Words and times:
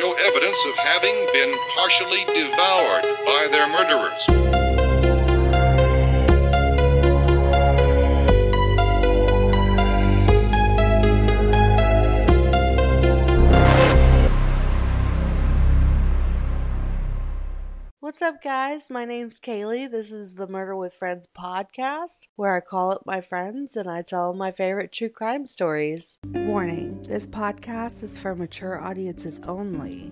show 0.00 0.12
evidence 0.14 0.56
of 0.66 0.76
having 0.76 1.14
been 1.32 1.52
partially 1.74 2.24
devoured 2.24 3.02
by 3.26 3.48
their 3.50 3.68
murderers. 3.68 4.69
What's 18.10 18.22
up, 18.22 18.42
guys? 18.42 18.90
My 18.90 19.04
name's 19.04 19.38
Kaylee. 19.38 19.88
This 19.88 20.10
is 20.10 20.34
the 20.34 20.48
Murder 20.48 20.74
with 20.74 20.94
Friends 20.94 21.28
podcast, 21.32 22.26
where 22.34 22.56
I 22.56 22.58
call 22.58 22.90
up 22.90 23.06
my 23.06 23.20
friends 23.20 23.76
and 23.76 23.88
I 23.88 24.02
tell 24.02 24.34
my 24.34 24.50
favorite 24.50 24.90
true 24.90 25.10
crime 25.10 25.46
stories. 25.46 26.18
Warning 26.26 27.00
this 27.02 27.24
podcast 27.24 28.02
is 28.02 28.18
for 28.18 28.34
mature 28.34 28.80
audiences 28.80 29.40
only. 29.46 30.10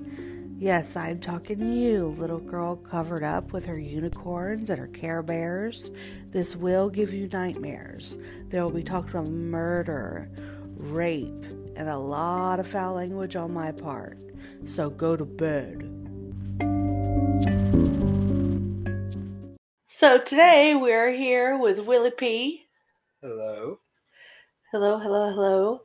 Yes, 0.60 0.94
I'm 0.94 1.18
talking 1.18 1.58
to 1.58 1.66
you, 1.66 2.14
little 2.16 2.38
girl 2.38 2.76
covered 2.76 3.24
up 3.24 3.52
with 3.52 3.66
her 3.66 3.80
unicorns 3.80 4.70
and 4.70 4.78
her 4.78 4.86
care 4.86 5.24
bears. 5.24 5.90
This 6.30 6.54
will 6.54 6.88
give 6.90 7.12
you 7.12 7.26
nightmares. 7.26 8.16
There 8.46 8.62
will 8.62 8.70
be 8.70 8.84
talks 8.84 9.14
of 9.14 9.28
murder, 9.28 10.30
rape, 10.76 11.46
and 11.74 11.88
a 11.88 11.98
lot 11.98 12.60
of 12.60 12.68
foul 12.68 12.94
language 12.94 13.34
on 13.34 13.52
my 13.52 13.72
part. 13.72 14.22
So 14.64 14.88
go 14.88 15.16
to 15.16 15.24
bed. 15.24 15.97
So 19.98 20.16
today 20.16 20.76
we're 20.76 21.10
here 21.10 21.58
with 21.58 21.80
Willie 21.80 22.12
P. 22.12 22.68
Hello. 23.20 23.80
Hello, 24.70 24.96
hello, 24.96 25.32
hello. 25.32 25.80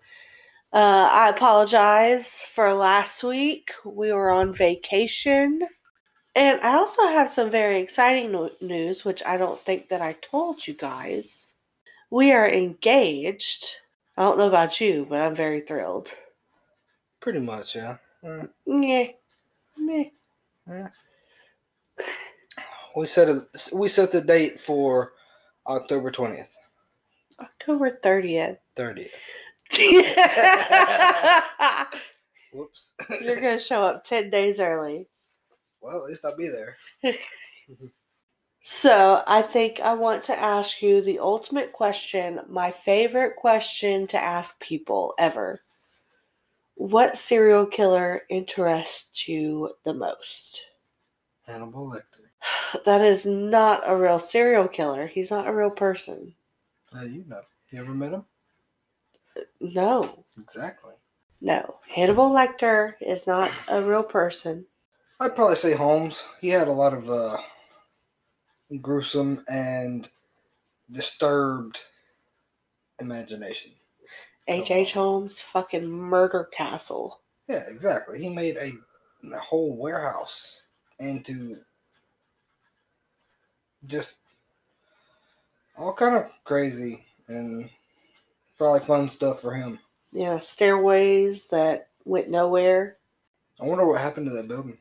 Uh, 0.72 1.10
I 1.12 1.30
apologize 1.30 2.44
for 2.54 2.72
last 2.76 3.24
week. 3.24 3.72
We 3.84 4.14
were 4.14 4.30
on 4.30 4.54
vacation. 4.54 5.62
And 6.36 6.62
I 6.62 6.76
also 6.76 7.08
have 7.08 7.28
some 7.28 7.50
very 7.50 7.80
exciting 7.80 8.32
no- 8.32 8.52
news, 8.62 9.04
which 9.04 9.26
I 9.26 9.36
don't 9.36 9.60
think 9.62 9.90
that 9.90 10.04
I 10.04 10.14
told 10.22 10.68
you 10.68 10.76
guys. 10.76 11.56
We 12.12 12.34
are 12.34 12.48
engaged. 12.48 13.66
I 14.16 14.26
don't 14.26 14.38
know 14.38 14.48
about 14.48 14.80
you, 14.80 15.08
but 15.10 15.22
I'm 15.22 15.36
very 15.36 15.62
thrilled. 15.62 16.14
Pretty 17.20 17.40
much, 17.40 17.76
yeah. 17.76 17.98
Uh, 18.24 18.46
Yeah. 18.68 19.08
Meh. 19.76 20.04
yeah. 20.68 20.90
We 22.96 23.08
set 23.08 23.28
a, 23.30 23.42
we 23.74 23.90
set 23.90 24.12
the 24.12 24.22
date 24.22 24.60
for 24.60 25.14
October 25.68 26.12
twentieth, 26.12 26.56
October 27.40 27.98
30th. 28.04 28.58
thirtieth. 28.76 29.12
Whoops. 32.54 32.94
You're 33.22 33.42
going 33.42 33.58
to 33.58 33.64
show 33.64 33.84
up 33.84 34.04
10 34.04 34.30
days 34.30 34.60
early. 34.60 35.08
well, 35.82 36.04
at 36.04 36.10
least 36.10 36.24
I'll 36.24 36.38
be 36.38 36.50
there. 36.50 36.78
So, 38.62 39.24
I 39.26 39.42
think 39.42 39.80
I 39.80 39.94
want 39.94 40.22
to 40.26 40.40
ask 40.40 40.82
you 40.84 41.02
the 41.02 41.18
ultimate 41.20 41.74
question, 41.74 42.42
my 42.48 42.70
favorite 42.72 43.36
question 43.36 44.06
to 44.08 44.18
ask 44.18 44.60
people 44.60 45.16
ever. 45.18 45.62
What 46.76 47.18
serial 47.18 47.66
killer 47.66 48.22
interests 48.30 49.28
you 49.28 49.72
the 49.84 49.94
most? 49.94 50.62
Hannibal 51.48 51.90
Lecter. 51.90 52.13
That 52.86 53.02
is 53.02 53.26
not 53.26 53.84
a 53.86 53.96
real 53.96 54.20
serial 54.20 54.68
killer. 54.68 55.08
He's 55.08 55.32
not 55.32 55.48
a 55.48 55.54
real 55.54 55.70
person. 55.70 56.34
How 56.94 57.02
do 57.04 57.10
you 57.10 57.24
know? 57.28 57.42
You 57.72 57.80
ever 57.80 57.94
met 57.94 58.14
him? 58.14 58.26
No, 59.60 60.26
Exactly. 60.40 60.94
no. 61.42 61.76
Hannibal 61.88 62.30
Lecter 62.30 62.94
is 63.02 63.26
not 63.26 63.52
a 63.68 63.82
real 63.82 64.04
person. 64.04 64.66
I'd 65.20 65.36
probably 65.36 65.56
say 65.56 65.74
Holmes. 65.74 66.24
He 66.42 66.50
had 66.50 66.68
a 66.68 66.72
lot 66.72 66.94
of 66.94 67.10
uh, 67.10 67.38
gruesome 68.82 69.44
and 69.48 70.10
disturbed 70.92 71.80
imagination. 73.00 73.72
H.H. 74.48 74.94
Holmes, 74.94 75.40
fucking 75.40 75.88
murder 75.90 76.50
castle. 76.52 77.22
Yeah, 77.48 77.64
exactly. 77.68 78.20
He 78.22 78.30
made 78.30 78.58
a, 78.58 78.74
a 79.34 79.40
whole 79.40 79.78
warehouse 79.78 80.64
into 81.00 81.58
just 83.88 84.18
all 85.78 85.94
kind 85.94 86.16
of 86.16 86.32
crazy 86.44 87.06
and 87.28 87.70
probably 88.58 88.86
fun 88.86 89.10
stuff 89.10 89.42
for 89.42 89.54
him. 89.54 89.80
Yeah, 90.12 90.40
stairways 90.40 91.48
that 91.48 91.90
went 92.06 92.30
nowhere. 92.30 92.98
I 93.62 93.66
wonder 93.66 93.86
what 93.86 94.02
happened 94.02 94.28
to 94.28 94.34
that 94.34 94.48
building. 94.48 94.78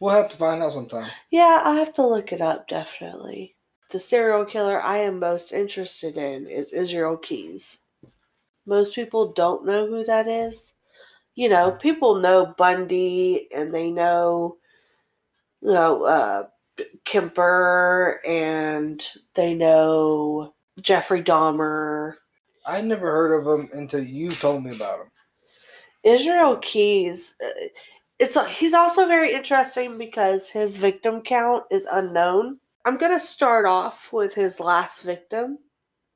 We'll 0.00 0.14
have 0.14 0.30
to 0.30 0.36
find 0.36 0.62
out 0.62 0.72
sometime. 0.72 1.10
Yeah, 1.30 1.62
I 1.64 1.76
have 1.76 1.94
to 1.94 2.06
look 2.06 2.32
it 2.32 2.40
up 2.40 2.68
definitely. 2.68 3.54
The 3.90 4.00
serial 4.00 4.44
killer 4.44 4.80
I 4.82 4.98
am 4.98 5.18
most 5.18 5.52
interested 5.52 6.16
in 6.16 6.46
is 6.46 6.72
Israel 6.72 7.16
Keyes. 7.16 7.78
Most 8.66 8.94
people 8.94 9.32
don't 9.32 9.64
know 9.64 9.86
who 9.86 10.04
that 10.04 10.26
is. 10.26 10.74
You 11.34 11.48
know, 11.48 11.70
people 11.70 12.16
know 12.16 12.54
Bundy 12.58 13.48
and 13.54 13.72
they 13.72 13.90
know, 13.90 14.56
you 15.60 15.72
know, 15.72 16.04
uh, 16.04 16.46
Kemper 17.04 18.20
and 18.26 19.06
they 19.34 19.54
know 19.54 20.54
Jeffrey 20.80 21.22
Dahmer. 21.22 22.14
I 22.66 22.80
never 22.80 23.10
heard 23.10 23.40
of 23.40 23.46
him 23.46 23.70
until 23.72 24.02
you 24.02 24.32
told 24.32 24.64
me 24.64 24.74
about 24.74 25.00
him. 25.00 25.10
Israel 26.02 26.56
Keyes, 26.58 27.34
uh, 27.44 27.68
it's 28.18 28.36
he's 28.56 28.74
also 28.74 29.06
very 29.06 29.32
interesting 29.32 29.98
because 29.98 30.48
his 30.48 30.76
victim 30.76 31.22
count 31.22 31.64
is 31.70 31.86
unknown. 31.90 32.58
I'm 32.84 32.96
gonna 32.96 33.20
start 33.20 33.66
off 33.66 34.12
with 34.12 34.34
his 34.34 34.60
last 34.60 35.02
victim, 35.02 35.58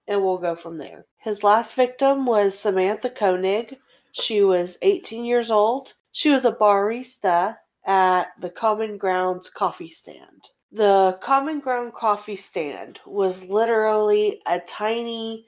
and 0.07 0.23
we'll 0.23 0.39
go 0.39 0.55
from 0.55 0.79
there. 0.79 1.07
His 1.19 1.43
last 1.43 1.75
victim 1.75 2.27
was 2.27 2.59
Samantha 2.59 3.11
Koenig. 3.11 3.77
She 4.13 4.43
was 4.43 4.79
18 4.83 5.25
years 5.25 5.51
old. 5.51 5.95
She 6.13 6.31
was 6.31 6.45
a 6.45 6.53
barista 6.53 7.57
at 7.87 8.29
the 8.41 8.51
Common 8.51 8.99
Grounds 8.99 9.51
coffee 9.51 9.91
stand. 9.91 10.49
The 10.73 11.19
Common 11.21 11.61
Ground 11.61 11.95
coffee 11.95 12.37
stand 12.37 13.01
was 13.05 13.45
literally 13.45 14.41
a 14.47 14.61
tiny 14.61 15.47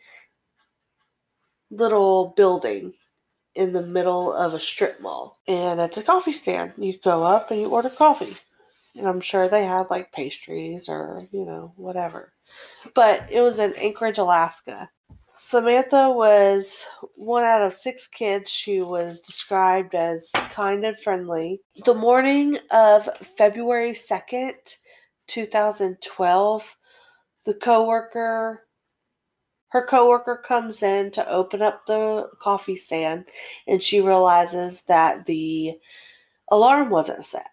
little 1.70 2.34
building 2.36 2.92
in 3.54 3.72
the 3.72 3.82
middle 3.82 4.32
of 4.32 4.54
a 4.54 4.60
strip 4.60 5.00
mall. 5.00 5.40
And 5.46 5.80
it's 5.80 5.98
a 5.98 6.02
coffee 6.02 6.32
stand. 6.32 6.72
You 6.76 6.98
go 7.04 7.22
up 7.22 7.50
and 7.50 7.60
you 7.60 7.68
order 7.68 7.90
coffee. 7.90 8.36
And 8.96 9.06
I'm 9.06 9.20
sure 9.20 9.48
they 9.48 9.64
had 9.64 9.90
like 9.90 10.12
pastries 10.12 10.88
or, 10.88 11.28
you 11.32 11.44
know, 11.44 11.72
whatever. 11.76 12.32
But 12.94 13.26
it 13.30 13.40
was 13.40 13.58
in 13.58 13.74
Anchorage, 13.74 14.18
Alaska. 14.18 14.90
Samantha 15.34 16.10
was 16.10 16.84
one 17.14 17.44
out 17.44 17.62
of 17.62 17.72
six 17.72 18.06
kids. 18.06 18.50
She 18.50 18.82
was 18.82 19.20
described 19.22 19.94
as 19.94 20.30
kind 20.52 20.84
and 20.84 20.98
friendly. 21.00 21.60
The 21.84 21.94
morning 21.94 22.58
of 22.70 23.08
February 23.38 23.92
2nd, 23.92 24.54
2012, 25.28 26.76
the 27.44 27.54
coworker 27.54 28.66
her 29.68 29.86
coworker 29.86 30.36
comes 30.36 30.82
in 30.82 31.10
to 31.12 31.26
open 31.30 31.62
up 31.62 31.86
the 31.86 32.28
coffee 32.42 32.76
stand 32.76 33.24
and 33.66 33.82
she 33.82 34.02
realizes 34.02 34.82
that 34.82 35.24
the 35.24 35.72
alarm 36.50 36.90
wasn't 36.90 37.24
set. 37.24 37.46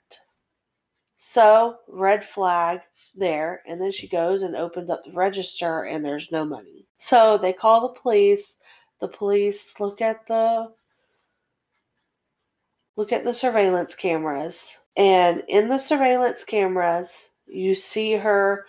So, 1.15 1.77
red 1.87 2.25
flag 2.25 2.81
there, 3.15 3.61
and 3.65 3.79
then 3.79 3.93
she 3.93 4.09
goes 4.09 4.43
and 4.43 4.57
opens 4.57 4.89
up 4.89 5.05
the 5.05 5.13
register 5.13 5.83
and 5.83 6.03
there's 6.03 6.29
no 6.29 6.43
money. 6.43 6.88
So, 6.99 7.37
they 7.37 7.53
call 7.53 7.81
the 7.81 7.99
police. 7.99 8.57
The 8.99 9.07
police 9.07 9.79
look 9.79 10.01
at 10.01 10.27
the 10.27 10.71
look 12.97 13.13
at 13.13 13.23
the 13.23 13.33
surveillance 13.33 13.95
cameras 13.95 14.77
and 14.97 15.41
in 15.47 15.69
the 15.69 15.77
surveillance 15.77 16.43
cameras 16.43 17.29
you 17.47 17.73
see 17.73 18.11
her 18.11 18.65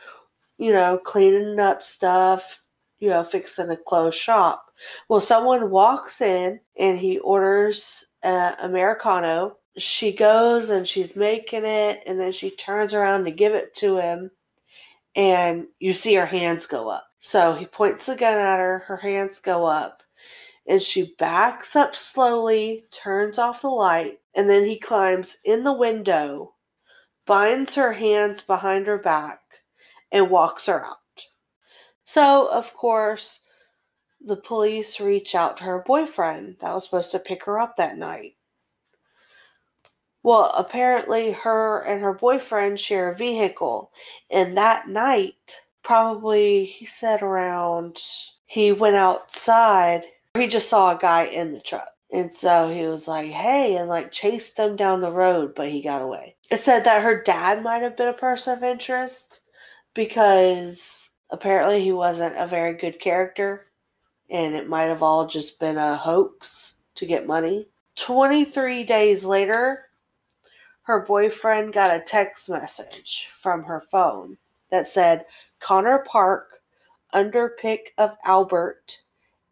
you 0.57 0.73
know 0.73 0.97
cleaning 0.99 1.59
up 1.59 1.83
stuff 1.83 2.61
you 3.01 3.09
know, 3.09 3.25
fixing 3.25 3.71
a 3.71 3.77
closed 3.77 4.19
shop. 4.19 4.67
Well, 5.09 5.21
someone 5.21 5.71
walks 5.71 6.21
in 6.21 6.61
and 6.79 6.99
he 6.99 7.19
orders 7.19 8.07
uh, 8.23 8.55
Americano. 8.61 9.57
She 9.79 10.13
goes 10.13 10.69
and 10.69 10.87
she's 10.87 11.17
making 11.17 11.65
it, 11.65 12.03
and 12.07 12.21
then 12.21 12.33
she 12.33 12.51
turns 12.51 12.93
around 12.93 13.25
to 13.25 13.31
give 13.31 13.55
it 13.55 13.75
to 13.77 13.97
him, 13.97 14.31
and 15.15 15.67
you 15.79 15.93
see 15.93 16.15
her 16.15 16.27
hands 16.27 16.67
go 16.67 16.89
up. 16.89 17.07
So 17.21 17.55
he 17.55 17.67
points 17.67 18.07
the 18.07 18.17
gun 18.17 18.39
at 18.39 18.59
her, 18.59 18.81
her 18.81 18.97
hands 18.97 19.41
go 19.41 19.67
up, 19.67 20.03
and 20.67 20.81
she 20.81 21.15
backs 21.19 21.77
up 21.77 21.95
slowly, 21.95 22.85
turns 22.91 23.39
off 23.39 23.63
the 23.63 23.69
light, 23.69 24.21
and 24.35 24.49
then 24.49 24.65
he 24.65 24.79
climbs 24.79 25.37
in 25.45 25.65
the 25.65 25.73
window, 25.73 26.55
binds 27.27 27.75
her 27.75 27.93
hands 27.93 28.41
behind 28.41 28.87
her 28.87 28.99
back, 28.99 29.41
and 30.13 30.31
walks 30.31 30.67
her 30.67 30.85
out. 30.85 30.97
So, 32.05 32.49
of 32.51 32.75
course, 32.75 33.41
the 34.21 34.37
police 34.37 35.01
reach 35.01 35.35
out 35.35 35.57
to 35.59 35.65
her 35.65 35.85
boyfriend 35.87 36.57
that 36.61 36.75
was 36.75 36.85
supposed 36.85 37.13
to 37.13 37.19
pick 37.19 37.45
her 37.45 37.59
up 37.59 37.77
that 37.77 37.97
night. 37.97 38.35
Well, 40.23 40.53
apparently, 40.57 41.33
her 41.33 41.81
and 41.83 42.03
her 42.03 42.13
boyfriend 42.13 42.79
share 42.79 43.11
a 43.11 43.17
vehicle. 43.17 43.91
And 44.31 44.57
that 44.57 44.89
night, 44.89 45.57
probably, 45.83 46.67
he 46.67 46.87
said 46.87 47.23
around, 47.23 47.99
he 48.47 48.73
went 48.73 48.97
outside. 48.97 50.05
He 50.35 50.47
just 50.47 50.69
saw 50.69 50.95
a 50.95 50.99
guy 50.99 51.25
in 51.25 51.53
the 51.53 51.61
truck. 51.61 51.89
And 52.13 52.35
so 52.35 52.69
he 52.69 52.87
was 52.87 53.07
like, 53.07 53.31
hey, 53.31 53.77
and 53.77 53.89
like 53.89 54.11
chased 54.11 54.57
them 54.57 54.77
down 54.77 55.01
the 55.01 55.13
road, 55.13 55.55
but 55.55 55.69
he 55.69 55.81
got 55.81 56.03
away. 56.03 56.35
It 56.51 56.61
said 56.61 56.85
that 56.85 57.03
her 57.03 57.23
dad 57.23 57.63
might 57.63 57.83
have 57.83 57.97
been 57.97 58.09
a 58.09 58.13
person 58.13 58.59
of 58.59 58.65
interest 58.65 59.43
because 59.95 61.09
apparently 61.31 61.83
he 61.83 61.93
wasn't 61.93 62.37
a 62.37 62.49
very 62.49 62.75
good 62.75 63.01
character 63.01 63.67
and 64.29 64.55
it 64.55 64.69
might 64.69 64.85
have 64.85 65.03
all 65.03 65.27
just 65.27 65.59
been 65.61 65.79
a 65.79 65.97
hoax 65.97 66.75
to 66.97 67.07
get 67.07 67.27
money. 67.27 67.69
23 67.97 68.85
days 68.85 69.25
later, 69.25 69.87
her 70.91 71.07
boyfriend 71.07 71.73
got 71.73 71.95
a 71.95 72.01
text 72.01 72.49
message 72.49 73.29
from 73.41 73.63
her 73.63 73.81
phone 73.81 74.37
that 74.73 74.89
said, 74.89 75.25
Connor 75.61 76.01
Park, 76.01 76.63
underpick 77.15 77.93
of 77.97 78.17
Albert, 78.25 78.99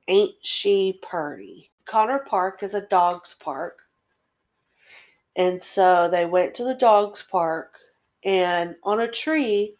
ain't 0.08 0.34
she 0.42 0.98
purty? 1.00 1.70
Connor 1.84 2.18
Park 2.18 2.64
is 2.64 2.74
a 2.74 2.88
dog's 2.88 3.34
park. 3.34 3.78
And 5.36 5.62
so 5.62 6.08
they 6.10 6.26
went 6.26 6.56
to 6.56 6.64
the 6.64 6.74
dog's 6.74 7.22
park, 7.22 7.78
and 8.24 8.74
on 8.82 8.98
a 8.98 9.08
tree, 9.08 9.76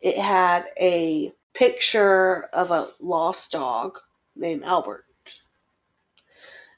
it 0.00 0.16
had 0.16 0.64
a 0.80 1.34
picture 1.52 2.44
of 2.54 2.70
a 2.70 2.88
lost 2.98 3.52
dog 3.52 3.98
named 4.36 4.62
Albert. 4.62 5.04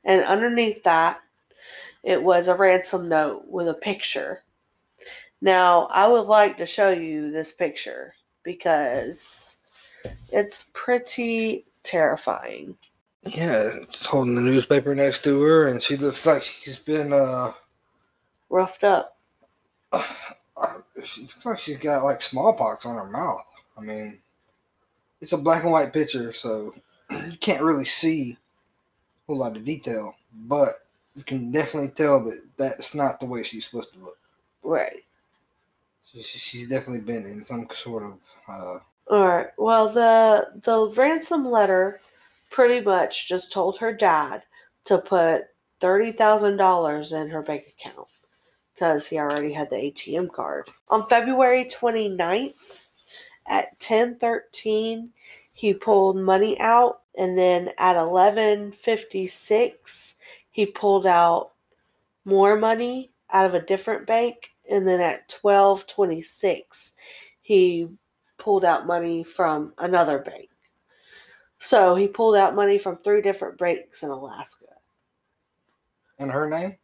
And 0.05 0.25
underneath 0.25 0.83
that, 0.83 1.21
it 2.07 2.23
was 2.23 2.47
a 2.47 2.55
ransom 2.55 3.09
note 3.09 3.43
with 3.49 3.69
a 3.69 3.75
picture. 3.75 4.45
Now, 5.41 5.89
I 5.91 6.07
would 6.07 6.29
like 6.29 6.57
to 6.59 6.65
show 6.65 6.91
you 6.91 7.33
this 7.33 7.53
picture 7.53 8.15
because 8.45 9.57
it's 10.31 10.67
pretty 10.73 11.67
terrifying. 11.83 12.77
Yeah, 13.25 13.81
just 13.91 14.07
holding 14.07 14.37
the 14.37 14.41
newspaper 14.41 14.95
next 14.95 15.25
to 15.25 15.43
her, 15.43 15.67
and 15.67 15.83
she 15.83 15.97
looks 15.97 16.25
like 16.25 16.45
she's 16.45 16.79
been 16.79 17.13
uh, 17.13 17.53
Roughed 18.51 18.85
up. 18.85 19.19
uh 19.93 20.05
she 21.05 21.23
looks 21.23 21.45
like 21.45 21.59
she's 21.59 21.77
got 21.77 22.05
like 22.05 22.23
smallpox 22.23 22.87
on 22.87 22.95
her 22.95 23.11
mouth. 23.11 23.45
I 23.77 23.81
mean, 23.81 24.21
it's 25.21 25.33
a 25.33 25.39
black 25.39 25.65
and 25.65 25.73
white 25.73 25.93
picture, 25.93 26.33
so 26.33 26.73
you 27.11 27.37
can't 27.41 27.65
really 27.65 27.85
see 27.85 28.33
a 28.33 28.37
whole 29.27 29.39
lot 29.39 29.57
of 29.57 29.65
detail, 29.65 30.15
but 30.33 30.86
you 31.17 31.25
can 31.25 31.51
definitely 31.51 31.91
tell 31.91 32.23
that 32.25 32.43
that's 32.57 32.95
not 32.95 33.19
the 33.19 33.27
way 33.27 33.43
she's 33.43 33.67
supposed 33.67 33.93
to 33.95 33.99
look. 34.01 34.19
Right. 34.63 35.03
She- 36.13 36.23
she's 36.23 36.69
definitely 36.69 37.01
been 37.01 37.25
in 37.27 37.45
some 37.45 37.69
sort 37.75 38.05
of 38.05 38.19
uh, 38.49 38.79
All 39.11 39.27
right. 39.29 39.49
Well, 39.59 39.89
the 39.89 40.49
the 40.63 40.89
ransom 40.95 41.45
letter 41.51 42.01
pretty 42.51 42.85
much 42.85 43.29
just 43.29 43.53
told 43.53 43.79
her 43.79 43.93
dad 43.93 44.43
to 44.85 44.99
put 44.99 45.45
thirty 45.81 46.13
thousand 46.13 46.57
dollars 46.59 47.13
in 47.13 47.29
her 47.31 47.43
bank 47.43 47.75
account 47.79 48.09
because 48.75 49.07
he 49.07 49.19
already 49.19 49.53
had 49.53 49.71
the 49.71 49.77
ATM 49.77 50.31
card. 50.33 50.69
On 50.89 51.09
February 51.09 51.65
29th 51.65 52.89
at 53.47 53.79
ten 53.81 54.17
thirteen, 54.19 55.11
he 55.53 55.73
pulled 55.75 56.17
money 56.19 56.59
out, 56.61 57.03
and 57.17 57.37
then 57.39 57.71
at 57.79 57.97
eleven 57.97 58.73
fifty 58.73 59.27
six, 59.27 60.16
he 60.57 60.65
pulled 60.65 61.07
out 61.07 61.51
more 62.25 62.57
money 62.57 63.13
out 63.31 63.45
of 63.45 63.53
a 63.53 63.61
different 63.61 64.07
bank, 64.07 64.53
and 64.71 64.89
then 64.89 65.03
at 65.03 65.29
twelve 65.29 65.87
twenty 65.87 66.23
six, 66.23 66.95
he 67.43 67.87
pulled 68.39 68.65
out 68.65 68.87
money 68.87 69.23
from 69.23 69.75
another 69.77 70.19
bank. 70.19 70.49
So 71.59 71.95
he 71.95 72.09
pulled 72.09 72.37
out 72.37 72.55
money 72.55 72.79
from 72.79 72.97
three 72.97 73.21
different 73.21 73.59
banks 73.59 74.03
in 74.03 74.09
Alaska. 74.09 74.65
in 76.19 76.31
her 76.31 76.49
name. 76.49 76.77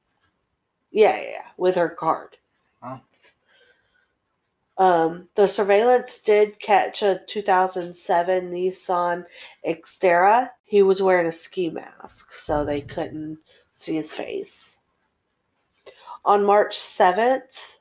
Yeah, 0.91 1.17
yeah, 1.17 1.31
yeah, 1.31 1.47
with 1.57 1.75
her 1.77 1.89
card. 1.89 2.37
Um, 4.77 5.29
the 5.35 5.47
surveillance 5.47 6.19
did 6.19 6.59
catch 6.61 7.03
a 7.03 7.23
2007 7.27 8.51
Nissan 8.51 9.25
Xterra. 9.67 10.51
He 10.65 10.83
was 10.83 11.01
wearing 11.01 11.27
a 11.29 11.33
ski 11.33 11.71
mask, 11.71 12.35
so 12.35 12.65
they 12.67 12.83
couldn't 12.83 13.39
his 13.85 14.13
face. 14.13 14.79
On 16.25 16.45
March 16.45 16.77
7th, 16.79 17.79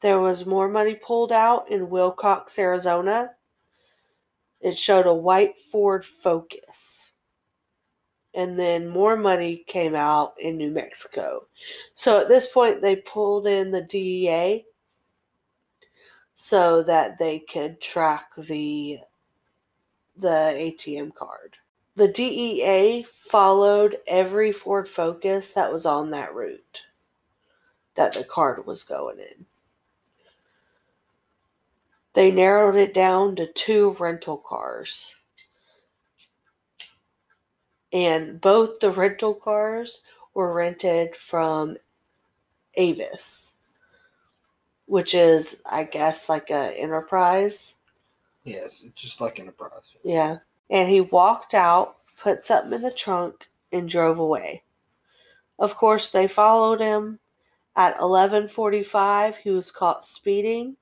there 0.00 0.18
was 0.18 0.46
more 0.46 0.68
money 0.68 0.94
pulled 0.94 1.32
out 1.32 1.70
in 1.70 1.88
Willcox, 1.88 2.58
Arizona. 2.58 3.34
It 4.60 4.78
showed 4.78 5.06
a 5.06 5.14
white 5.14 5.58
Ford 5.58 6.04
Focus. 6.04 7.12
And 8.34 8.58
then 8.58 8.88
more 8.88 9.16
money 9.16 9.64
came 9.66 9.94
out 9.94 10.34
in 10.40 10.56
New 10.56 10.70
Mexico. 10.70 11.46
So 11.94 12.18
at 12.18 12.28
this 12.28 12.46
point, 12.46 12.82
they 12.82 12.96
pulled 12.96 13.46
in 13.46 13.70
the 13.70 13.82
DEA 13.82 14.64
so 16.34 16.82
that 16.82 17.18
they 17.18 17.38
could 17.38 17.80
track 17.80 18.30
the 18.36 18.98
the 20.16 20.28
ATM 20.28 21.14
card. 21.14 21.56
The 21.96 22.08
DEA 22.08 23.06
followed 23.28 23.98
every 24.06 24.52
Ford 24.52 24.88
Focus 24.88 25.52
that 25.52 25.72
was 25.72 25.86
on 25.86 26.10
that 26.10 26.34
route 26.34 26.82
that 27.94 28.14
the 28.14 28.24
card 28.24 28.66
was 28.66 28.84
going 28.84 29.18
in. 29.20 29.46
They 32.14 32.30
narrowed 32.30 32.76
it 32.76 32.94
down 32.94 33.36
to 33.36 33.52
two 33.52 33.96
rental 34.00 34.38
cars. 34.38 35.14
And 37.92 38.40
both 38.40 38.80
the 38.80 38.90
rental 38.90 39.34
cars 39.34 40.02
were 40.34 40.52
rented 40.52 41.16
from 41.16 41.76
Avis, 42.74 43.52
which 44.86 45.14
is, 45.14 45.60
I 45.64 45.84
guess, 45.84 46.28
like 46.28 46.50
a 46.50 46.76
enterprise. 46.78 47.76
Yes, 48.44 48.84
just 48.94 49.20
like 49.20 49.40
Enterprise. 49.40 49.92
Yeah. 50.02 50.38
And 50.70 50.88
he 50.88 51.00
walked 51.00 51.54
out, 51.54 51.98
put 52.18 52.44
something 52.44 52.72
in 52.72 52.82
the 52.82 52.90
trunk, 52.90 53.48
and 53.72 53.88
drove 53.88 54.18
away. 54.18 54.62
Of 55.58 55.76
course, 55.76 56.10
they 56.10 56.26
followed 56.26 56.80
him. 56.80 57.20
At 57.76 57.98
11:45, 57.98 59.36
he 59.36 59.50
was 59.50 59.70
caught 59.70 60.04
speeding. 60.04 60.76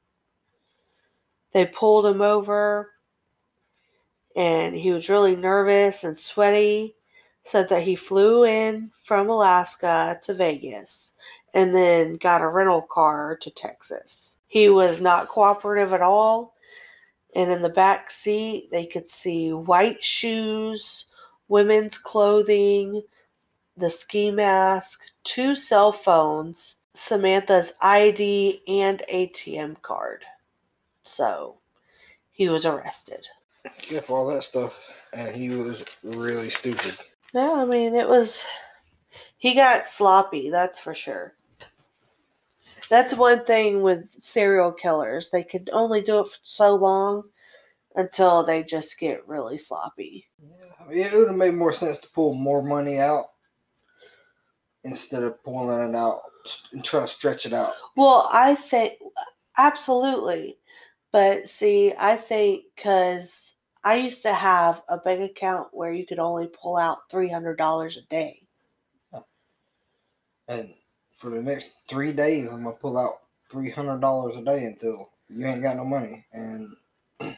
They 1.52 1.66
pulled 1.66 2.06
him 2.06 2.20
over 2.20 2.90
and 4.34 4.74
he 4.74 4.90
was 4.90 5.08
really 5.08 5.36
nervous 5.36 6.04
and 6.04 6.16
sweaty. 6.16 6.96
Said 7.44 7.68
that 7.70 7.82
he 7.82 7.96
flew 7.96 8.44
in 8.44 8.92
from 9.04 9.28
Alaska 9.28 10.18
to 10.22 10.32
Vegas 10.32 11.14
and 11.54 11.74
then 11.74 12.16
got 12.16 12.40
a 12.40 12.48
rental 12.48 12.82
car 12.82 13.36
to 13.42 13.50
Texas. 13.50 14.38
He 14.46 14.68
was 14.68 15.00
not 15.00 15.28
cooperative 15.28 15.92
at 15.92 16.02
all. 16.02 16.51
And 17.34 17.50
in 17.50 17.62
the 17.62 17.68
back 17.68 18.10
seat, 18.10 18.68
they 18.70 18.86
could 18.86 19.08
see 19.08 19.52
white 19.52 20.04
shoes, 20.04 21.06
women's 21.48 21.98
clothing, 21.98 23.02
the 23.76 23.90
ski 23.90 24.30
mask, 24.30 25.00
two 25.24 25.54
cell 25.54 25.92
phones, 25.92 26.76
Samantha's 26.94 27.72
ID, 27.80 28.62
and 28.68 29.02
ATM 29.12 29.80
card. 29.80 30.24
So 31.04 31.56
he 32.30 32.48
was 32.48 32.66
arrested. 32.66 33.26
Kept 33.80 34.10
all 34.10 34.26
that 34.26 34.44
stuff, 34.44 34.74
and 35.12 35.34
he 35.34 35.48
was 35.50 35.84
really 36.02 36.50
stupid. 36.50 36.96
No, 37.32 37.62
I 37.62 37.64
mean, 37.64 37.94
it 37.94 38.08
was. 38.08 38.44
He 39.38 39.54
got 39.54 39.88
sloppy, 39.88 40.50
that's 40.50 40.78
for 40.78 40.94
sure. 40.94 41.34
That's 42.88 43.14
one 43.14 43.44
thing 43.44 43.82
with 43.82 44.04
serial 44.22 44.72
killers. 44.72 45.30
They 45.30 45.42
can 45.42 45.66
only 45.72 46.02
do 46.02 46.20
it 46.20 46.28
for 46.28 46.38
so 46.42 46.74
long 46.74 47.24
until 47.96 48.42
they 48.42 48.62
just 48.62 48.98
get 48.98 49.26
really 49.26 49.58
sloppy. 49.58 50.26
Yeah, 50.90 51.06
it 51.06 51.18
would 51.18 51.28
have 51.28 51.36
made 51.36 51.54
more 51.54 51.72
sense 51.72 51.98
to 51.98 52.08
pull 52.08 52.34
more 52.34 52.62
money 52.62 52.98
out 52.98 53.26
instead 54.84 55.22
of 55.22 55.42
pulling 55.44 55.90
it 55.90 55.96
out 55.96 56.22
and 56.72 56.84
trying 56.84 57.06
to 57.06 57.12
stretch 57.12 57.46
it 57.46 57.52
out. 57.52 57.74
Well, 57.96 58.28
I 58.32 58.54
think 58.54 58.94
absolutely. 59.56 60.58
But 61.12 61.48
see, 61.48 61.92
I 61.98 62.16
think 62.16 62.64
because 62.74 63.54
I 63.84 63.96
used 63.96 64.22
to 64.22 64.32
have 64.32 64.82
a 64.88 64.96
bank 64.96 65.30
account 65.30 65.68
where 65.72 65.92
you 65.92 66.06
could 66.06 66.18
only 66.18 66.48
pull 66.48 66.76
out 66.76 67.10
$300 67.10 67.96
a 67.96 68.00
day. 68.08 68.42
And 70.48 70.74
for 71.22 71.30
the 71.30 71.40
next 71.40 71.68
three 71.88 72.12
days, 72.12 72.48
I'm 72.50 72.64
gonna 72.64 72.76
pull 72.76 72.98
out 72.98 73.20
three 73.50 73.70
hundred 73.70 74.00
dollars 74.00 74.36
a 74.36 74.42
day 74.42 74.64
until 74.64 75.10
you 75.28 75.46
ain't 75.46 75.62
got 75.62 75.76
no 75.76 75.84
money, 75.84 76.26
and 76.32 76.68
I'm 77.20 77.36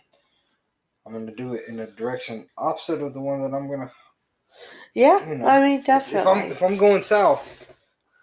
gonna 1.13 1.37
do 1.37 1.55
it 1.55 1.69
in 1.69 1.81
a 1.81 1.87
direction 1.87 2.49
opposite 2.59 3.03
of 3.03 3.15
the 3.15 3.21
one 3.21 3.43
that 3.43 3.55
I'm 3.57 3.69
gonna. 3.69 3.93
Yeah, 4.95 5.27
You 5.29 5.37
know, 5.37 5.47
I 5.49 5.61
mean, 5.61 5.83
If 6.11 6.27
I'm 6.27 6.39
definitely. 6.39 6.51
if 6.51 6.63
I'm 6.63 6.77
going 6.79 7.03
south, 7.03 7.47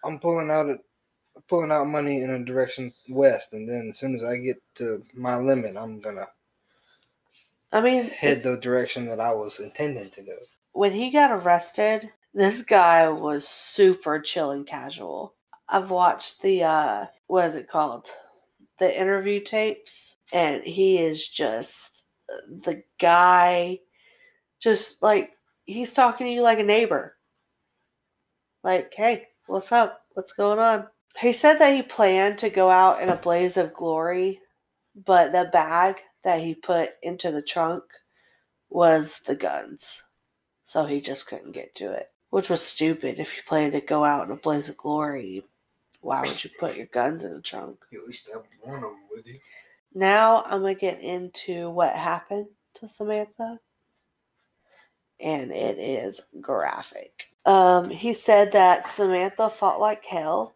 I'm 0.04 0.20
pulling 0.20 0.52
out 0.52 0.70
at 0.70 0.80
pulling 1.50 1.72
out 1.72 1.88
money 1.88 2.22
in 2.22 2.32
a 2.32 2.44
direction 2.46 2.94
west, 3.10 3.54
and 3.54 3.70
then 3.70 3.90
as 3.92 4.00
soon 4.00 4.16
as 4.16 4.24
I 4.24 4.38
get 4.38 4.58
to 4.76 5.06
my 5.14 5.38
limit, 5.38 5.78
I'm 5.78 6.00
gonna 6.02 6.28
I 7.72 7.82
mean, 7.82 8.10
head 8.10 8.44
the 8.44 8.58
direction 8.58 9.06
that 9.08 9.20
I 9.20 9.34
was 9.34 9.60
intending 9.60 10.10
to 10.12 10.24
go. 10.24 10.38
when 10.74 10.94
he 10.94 11.12
got 11.12 11.32
arrested, 11.32 12.12
this 12.34 12.64
guy 12.64 13.10
was 13.10 13.48
super 13.48 14.20
chill 14.20 14.52
and 14.52 14.68
casual. 14.68 15.36
I've 15.72 15.90
watched 15.90 16.42
the 16.42 16.64
uh 16.64 17.06
what 17.28 17.48
is 17.48 17.56
it 17.56 17.70
called? 17.70 18.10
The 18.80 19.00
interview 19.00 19.42
tapes 19.42 20.18
and 20.34 20.64
he 20.64 21.00
is 21.00 21.28
just 21.28 22.06
the 22.48 22.84
guy 23.00 23.80
just 24.60 25.02
like 25.02 25.32
he's 25.66 25.94
talking 25.94 26.28
to 26.28 26.34
you 26.34 26.42
like 26.42 26.60
a 26.60 26.64
neighbor. 26.64 27.18
Like, 28.64 28.94
"Hey, 28.94 29.30
what's 29.48 29.72
up? 29.72 30.06
What's 30.14 30.34
going 30.34 30.60
on?" 30.60 30.88
He 31.20 31.34
said 31.34 31.58
that 31.60 31.74
he 31.74 31.82
planned 31.84 32.38
to 32.40 32.50
go 32.50 32.70
out 32.70 33.02
in 33.02 33.10
a 33.10 33.16
blaze 33.16 33.58
of 33.58 33.74
glory, 33.74 34.42
but 34.96 35.32
the 35.32 35.50
bag 35.52 35.98
that 36.24 36.42
he 36.42 36.56
put 36.56 36.92
into 37.02 37.32
the 37.32 37.42
trunk 37.42 37.84
was 38.70 39.20
the 39.26 39.36
guns 39.36 40.04
so 40.72 40.86
he 40.86 41.02
just 41.02 41.28
couldn't 41.28 41.52
get 41.52 41.76
to 41.76 41.92
it, 41.92 42.12
which 42.30 42.50
was 42.50 42.62
stupid. 42.62 43.20
If 43.20 43.36
you 43.36 43.44
planned 43.46 43.74
to 43.74 43.82
go 43.82 44.06
out 44.06 44.26
in 44.28 44.32
a 44.32 44.38
blaze 44.38 44.70
of 44.70 44.78
glory, 44.78 45.44
why 46.02 46.22
would 46.22 46.44
you 46.44 46.50
put 46.60 46.76
your 46.76 46.88
guns 46.88 47.24
in 47.24 47.34
the 47.34 47.42
trunk? 47.42 47.78
You 47.92 48.02
at 48.02 48.08
least 48.08 48.30
have 48.34 48.44
one 48.62 48.78
of 48.78 48.82
them 48.82 49.00
with 49.10 49.28
you. 49.28 49.40
Now 49.94 50.44
I'm 50.44 50.62
gonna 50.62 50.76
get 50.76 51.02
into 51.02 51.70
what 51.70 51.96
happened 51.96 52.48
to 52.76 52.90
Samantha, 52.90 53.60
and 55.20 55.52
it 55.52 55.78
is 55.78 56.22
graphic. 56.40 57.12
Um, 57.46 57.90
he 57.90 58.14
said 58.14 58.52
that 58.52 58.90
Samantha 58.90 59.50
fought 59.50 59.80
like 59.80 60.06
hell. 60.06 60.56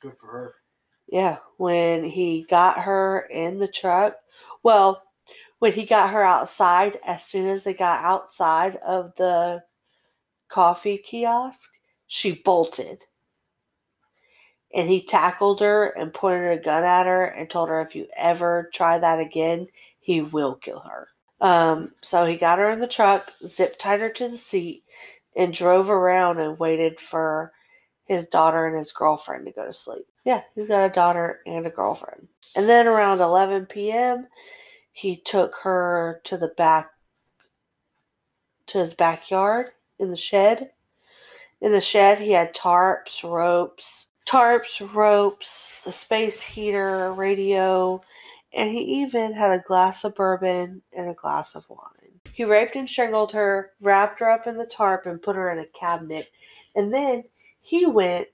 Good 0.00 0.16
for 0.20 0.26
her. 0.26 0.54
Yeah, 1.08 1.38
when 1.56 2.04
he 2.04 2.46
got 2.48 2.78
her 2.78 3.26
in 3.30 3.58
the 3.58 3.68
truck. 3.68 4.16
Well, 4.62 5.02
when 5.58 5.72
he 5.72 5.84
got 5.84 6.10
her 6.10 6.22
outside, 6.22 6.98
as 7.04 7.24
soon 7.24 7.46
as 7.46 7.64
they 7.64 7.74
got 7.74 8.04
outside 8.04 8.76
of 8.76 9.12
the 9.16 9.62
coffee 10.48 10.98
kiosk, 10.98 11.70
she 12.06 12.32
bolted. 12.32 13.04
And 14.72 14.88
he 14.88 15.02
tackled 15.02 15.60
her 15.60 15.86
and 15.86 16.14
pointed 16.14 16.52
a 16.52 16.62
gun 16.62 16.84
at 16.84 17.06
her 17.06 17.24
and 17.24 17.50
told 17.50 17.68
her 17.68 17.80
if 17.80 17.96
you 17.96 18.06
ever 18.16 18.70
try 18.72 18.98
that 18.98 19.18
again, 19.18 19.68
he 19.98 20.20
will 20.20 20.54
kill 20.54 20.80
her. 20.80 21.08
Um, 21.40 21.92
so 22.02 22.24
he 22.24 22.36
got 22.36 22.58
her 22.58 22.70
in 22.70 22.80
the 22.80 22.86
truck, 22.86 23.32
zip 23.46 23.78
tied 23.78 24.00
her 24.00 24.10
to 24.10 24.28
the 24.28 24.38
seat, 24.38 24.84
and 25.34 25.54
drove 25.54 25.90
around 25.90 26.38
and 26.38 26.58
waited 26.58 27.00
for 27.00 27.52
his 28.04 28.26
daughter 28.26 28.66
and 28.66 28.76
his 28.76 28.92
girlfriend 28.92 29.46
to 29.46 29.52
go 29.52 29.66
to 29.66 29.72
sleep. 29.72 30.06
Yeah, 30.24 30.42
he's 30.54 30.68
got 30.68 30.84
a 30.84 30.92
daughter 30.92 31.40
and 31.46 31.66
a 31.66 31.70
girlfriend. 31.70 32.28
And 32.54 32.68
then 32.68 32.86
around 32.86 33.20
11 33.20 33.66
p.m., 33.66 34.26
he 34.92 35.16
took 35.16 35.54
her 35.62 36.20
to 36.24 36.36
the 36.36 36.48
back 36.48 36.90
to 38.66 38.78
his 38.78 38.94
backyard 38.94 39.70
in 39.98 40.10
the 40.10 40.16
shed. 40.16 40.72
In 41.60 41.72
the 41.72 41.80
shed, 41.80 42.18
he 42.18 42.32
had 42.32 42.54
tarps, 42.54 43.22
ropes, 43.22 44.06
tarps, 44.30 44.94
ropes, 44.94 45.68
a 45.86 45.92
space 45.92 46.40
heater, 46.40 47.06
a 47.06 47.12
radio, 47.12 48.00
and 48.54 48.70
he 48.70 48.80
even 49.02 49.32
had 49.32 49.50
a 49.50 49.64
glass 49.66 50.04
of 50.04 50.14
bourbon 50.14 50.80
and 50.92 51.10
a 51.10 51.14
glass 51.14 51.56
of 51.56 51.68
wine. 51.68 52.20
He 52.32 52.44
raped 52.44 52.76
and 52.76 52.88
strangled 52.88 53.32
her, 53.32 53.72
wrapped 53.80 54.20
her 54.20 54.30
up 54.30 54.46
in 54.46 54.56
the 54.56 54.66
tarp, 54.66 55.06
and 55.06 55.20
put 55.20 55.34
her 55.34 55.50
in 55.50 55.58
a 55.58 55.66
cabinet. 55.66 56.28
And 56.76 56.92
then 56.92 57.24
he 57.60 57.86
went 57.86 58.28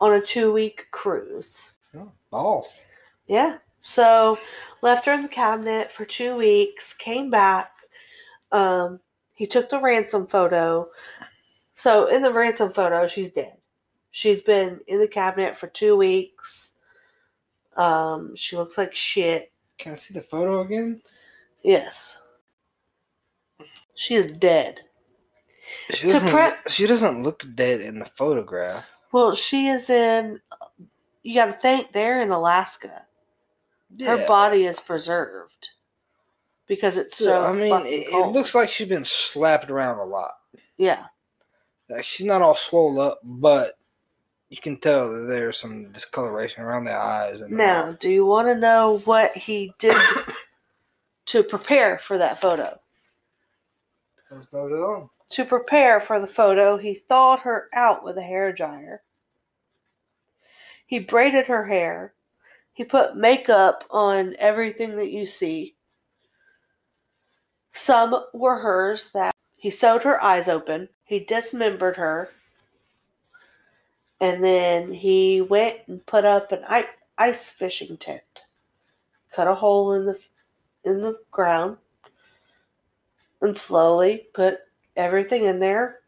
on 0.00 0.14
a 0.14 0.20
two 0.20 0.52
week 0.52 0.86
cruise. 0.90 1.72
Oh, 1.96 2.10
balls. 2.30 2.80
Yeah. 3.28 3.58
So 3.82 4.38
left 4.82 5.06
her 5.06 5.12
in 5.12 5.22
the 5.22 5.28
cabinet 5.28 5.92
for 5.92 6.04
two 6.04 6.36
weeks, 6.36 6.94
came 6.94 7.30
back. 7.30 7.70
Um, 8.50 8.98
he 9.34 9.46
took 9.46 9.70
the 9.70 9.80
ransom 9.80 10.26
photo. 10.26 10.88
So 11.74 12.06
in 12.06 12.22
the 12.22 12.32
ransom 12.32 12.72
photo, 12.72 13.06
she's 13.06 13.30
dead. 13.30 13.56
She's 14.12 14.42
been 14.42 14.80
in 14.86 15.00
the 15.00 15.08
cabinet 15.08 15.58
for 15.58 15.66
two 15.66 15.96
weeks. 15.96 16.74
Um, 17.76 18.36
she 18.36 18.56
looks 18.56 18.76
like 18.76 18.94
shit. 18.94 19.50
Can 19.78 19.92
I 19.92 19.94
see 19.96 20.14
the 20.14 20.20
photo 20.22 20.60
again? 20.60 21.00
Yes. 21.62 22.18
She 23.94 24.14
is 24.14 24.30
dead. 24.32 24.80
She 25.90 26.08
To 26.08 26.12
doesn't, 26.12 26.28
pre- 26.28 26.70
she 26.72 26.86
doesn't 26.86 27.22
look 27.22 27.42
dead 27.54 27.80
in 27.80 27.98
the 27.98 28.04
photograph. 28.04 28.84
Well, 29.12 29.34
she 29.34 29.68
is 29.68 29.88
in. 29.88 30.40
You 31.22 31.34
got 31.34 31.46
to 31.46 31.52
think 31.52 31.92
they're 31.92 32.22
in 32.22 32.30
Alaska. 32.30 33.06
Her 34.00 34.26
body 34.26 34.64
is 34.64 34.80
preserved 34.80 35.68
because 36.66 36.98
it's 36.98 37.16
so. 37.16 37.44
I 37.44 37.52
mean, 37.52 37.86
it, 37.86 38.08
it 38.08 38.32
looks 38.32 38.54
like 38.54 38.70
she's 38.70 38.88
been 38.88 39.04
slapped 39.04 39.70
around 39.70 39.98
a 39.98 40.04
lot. 40.04 40.32
Yeah. 40.78 41.04
Like 41.88 42.04
she's 42.04 42.26
not 42.26 42.42
all 42.42 42.54
swole 42.54 43.00
up, 43.00 43.20
but 43.22 43.72
you 44.52 44.58
can 44.58 44.76
tell 44.76 45.10
that 45.10 45.28
there's 45.28 45.58
some 45.58 45.90
discoloration 45.92 46.62
around 46.62 46.84
the 46.84 46.94
eyes. 46.94 47.40
And 47.40 47.52
Now, 47.56 47.86
mouth. 47.86 47.98
do 47.98 48.10
you 48.10 48.26
want 48.26 48.48
to 48.48 48.54
know 48.54 48.98
what 49.06 49.34
he 49.34 49.72
did 49.78 49.96
to 51.26 51.42
prepare 51.42 51.98
for 51.98 52.18
that 52.18 52.38
photo? 52.38 52.78
There's 54.30 54.52
no 54.52 54.68
doubt. 54.68 55.08
To 55.30 55.46
prepare 55.46 56.00
for 56.00 56.20
the 56.20 56.26
photo, 56.26 56.76
he 56.76 56.92
thawed 56.92 57.38
her 57.40 57.70
out 57.72 58.04
with 58.04 58.18
a 58.18 58.22
hair 58.22 58.52
dryer. 58.52 59.00
He 60.84 60.98
braided 60.98 61.46
her 61.46 61.64
hair. 61.64 62.12
He 62.74 62.84
put 62.84 63.16
makeup 63.16 63.84
on 63.88 64.36
everything 64.38 64.96
that 64.96 65.10
you 65.10 65.24
see. 65.24 65.76
Some 67.72 68.14
were 68.34 68.58
hers 68.58 69.12
that 69.14 69.34
he 69.56 69.70
sewed 69.70 70.02
her 70.02 70.22
eyes 70.22 70.46
open. 70.46 70.90
He 71.04 71.20
dismembered 71.20 71.96
her. 71.96 72.28
And 74.22 74.42
then 74.42 74.92
he 74.92 75.40
went 75.40 75.78
and 75.88 76.06
put 76.06 76.24
up 76.24 76.52
an 76.52 76.64
ice 77.18 77.48
fishing 77.48 77.96
tent. 77.96 78.22
Cut 79.34 79.48
a 79.48 79.54
hole 79.54 79.94
in 79.94 80.06
the 80.06 80.16
in 80.84 81.00
the 81.00 81.18
ground 81.32 81.78
and 83.40 83.58
slowly 83.58 84.28
put 84.32 84.60
everything 84.94 85.44
in 85.46 85.58
there. 85.58 86.02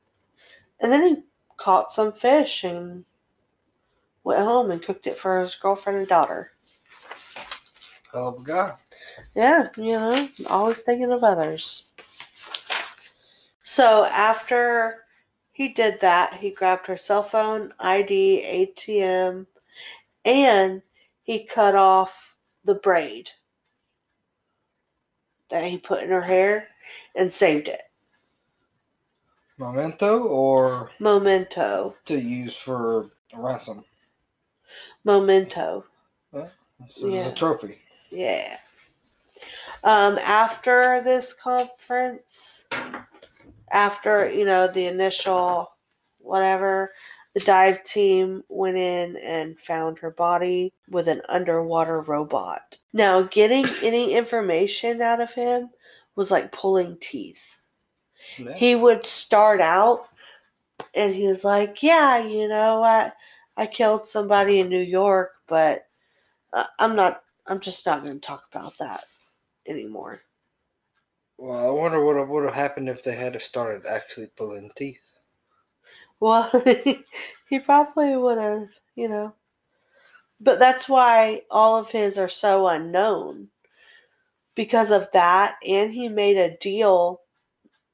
And 0.78 0.92
then 0.92 1.02
he 1.02 1.22
caught 1.56 1.90
some 1.90 2.12
fish 2.12 2.62
and 2.62 3.04
went 4.22 4.40
home 4.42 4.70
and 4.70 4.80
cooked 4.80 5.08
it 5.08 5.18
for 5.18 5.40
his 5.40 5.56
girlfriend 5.56 5.98
and 5.98 6.08
daughter. 6.08 6.52
Oh, 8.12 8.20
Hell 8.20 8.28
of 8.28 8.42
a 8.42 8.44
guy. 8.44 8.72
Yeah, 9.34 9.68
you 9.76 9.92
know, 9.92 10.28
always 10.48 10.78
thinking 10.78 11.10
of 11.10 11.24
others. 11.24 11.92
So 13.64 14.04
after 14.04 15.03
he 15.54 15.68
did 15.68 16.00
that, 16.00 16.34
he 16.34 16.50
grabbed 16.50 16.88
her 16.88 16.96
cell 16.96 17.22
phone, 17.22 17.72
ID, 17.78 18.42
ATM, 18.44 19.46
and 20.24 20.82
he 21.22 21.44
cut 21.44 21.76
off 21.76 22.36
the 22.64 22.74
braid 22.74 23.30
that 25.50 25.62
he 25.64 25.78
put 25.78 26.02
in 26.02 26.10
her 26.10 26.22
hair 26.22 26.66
and 27.14 27.32
saved 27.32 27.68
it. 27.68 27.82
Memento 29.56 30.24
or 30.24 30.90
Memento. 30.98 31.94
to 32.06 32.18
use 32.18 32.56
for 32.56 33.02
a 33.32 33.40
ransom. 33.40 33.84
Memento. 35.04 35.84
So 36.32 36.50
it's 36.80 36.98
Yeah. 36.98 37.28
a 37.28 37.32
trophy. 37.32 37.78
Yeah. 38.10 38.58
Um, 39.84 40.18
after 40.18 41.00
this 41.02 41.32
conference, 41.32 42.64
after, 43.74 44.30
you 44.30 44.46
know, 44.46 44.68
the 44.68 44.86
initial 44.86 45.70
whatever, 46.18 46.92
the 47.34 47.40
dive 47.40 47.82
team 47.82 48.42
went 48.48 48.76
in 48.76 49.16
and 49.16 49.58
found 49.60 49.98
her 49.98 50.12
body 50.12 50.72
with 50.88 51.08
an 51.08 51.20
underwater 51.28 52.00
robot. 52.00 52.76
Now, 52.92 53.22
getting 53.22 53.66
any 53.82 54.14
information 54.14 55.02
out 55.02 55.20
of 55.20 55.34
him 55.34 55.70
was 56.14 56.30
like 56.30 56.52
pulling 56.52 56.96
teeth. 57.00 57.44
Yeah. 58.38 58.54
He 58.54 58.76
would 58.76 59.04
start 59.04 59.60
out 59.60 60.06
and 60.94 61.12
he 61.12 61.26
was 61.26 61.44
like, 61.44 61.82
Yeah, 61.82 62.18
you 62.18 62.48
know, 62.48 62.82
I, 62.82 63.12
I 63.56 63.66
killed 63.66 64.06
somebody 64.06 64.60
in 64.60 64.68
New 64.68 64.80
York, 64.80 65.32
but 65.48 65.86
uh, 66.52 66.66
I'm 66.78 66.94
not 66.94 67.22
I'm 67.46 67.60
just 67.60 67.84
not 67.84 68.04
going 68.04 68.14
to 68.14 68.26
talk 68.26 68.44
about 68.52 68.78
that 68.78 69.04
anymore. 69.66 70.20
Well, 71.38 71.66
I 71.66 71.70
wonder 71.70 72.04
what 72.04 72.28
would 72.28 72.44
have 72.44 72.54
happened 72.54 72.88
if 72.88 73.02
they 73.02 73.14
had 73.14 73.40
started 73.42 73.86
actually 73.86 74.28
pulling 74.36 74.70
teeth. 74.76 75.02
Well, 76.20 76.50
he 77.48 77.58
probably 77.58 78.16
would 78.16 78.38
have, 78.38 78.68
you 78.94 79.08
know. 79.08 79.34
But 80.40 80.58
that's 80.58 80.88
why 80.88 81.42
all 81.50 81.76
of 81.76 81.90
his 81.90 82.18
are 82.18 82.28
so 82.28 82.68
unknown. 82.68 83.48
Because 84.54 84.90
of 84.90 85.08
that, 85.12 85.56
and 85.66 85.92
he 85.92 86.08
made 86.08 86.36
a 86.36 86.56
deal. 86.58 87.20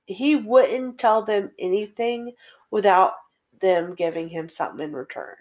He 0.07 0.37
wouldn't 0.37 0.99
tell 0.99 1.23
them 1.23 1.51
anything 1.59 2.33
without 2.71 3.15
them 3.61 3.95
giving 3.95 4.29
him 4.29 4.49
something 4.49 4.85
in 4.85 4.93
return. 4.93 5.37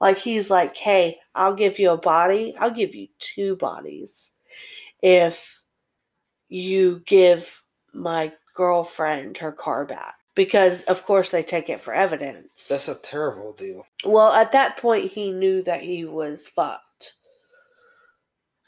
Like 0.00 0.16
he's 0.16 0.50
like, 0.50 0.76
hey, 0.76 1.18
I'll 1.34 1.54
give 1.54 1.78
you 1.78 1.90
a 1.90 1.96
body. 1.98 2.54
I'll 2.58 2.70
give 2.70 2.94
you 2.94 3.08
two 3.18 3.56
bodies 3.56 4.30
if 5.02 5.59
you 6.50 7.02
give 7.06 7.62
my 7.94 8.32
girlfriend 8.54 9.38
her 9.38 9.52
car 9.52 9.86
back. 9.86 10.16
Because 10.34 10.82
of 10.84 11.04
course 11.04 11.30
they 11.30 11.42
take 11.42 11.68
it 11.68 11.80
for 11.80 11.92
evidence. 11.92 12.68
That's 12.68 12.88
a 12.88 12.94
terrible 12.96 13.52
deal. 13.52 13.84
Well, 14.04 14.32
at 14.32 14.52
that 14.52 14.76
point, 14.76 15.10
he 15.10 15.32
knew 15.32 15.62
that 15.62 15.82
he 15.82 16.04
was 16.04 16.46
fucked. 16.46 17.14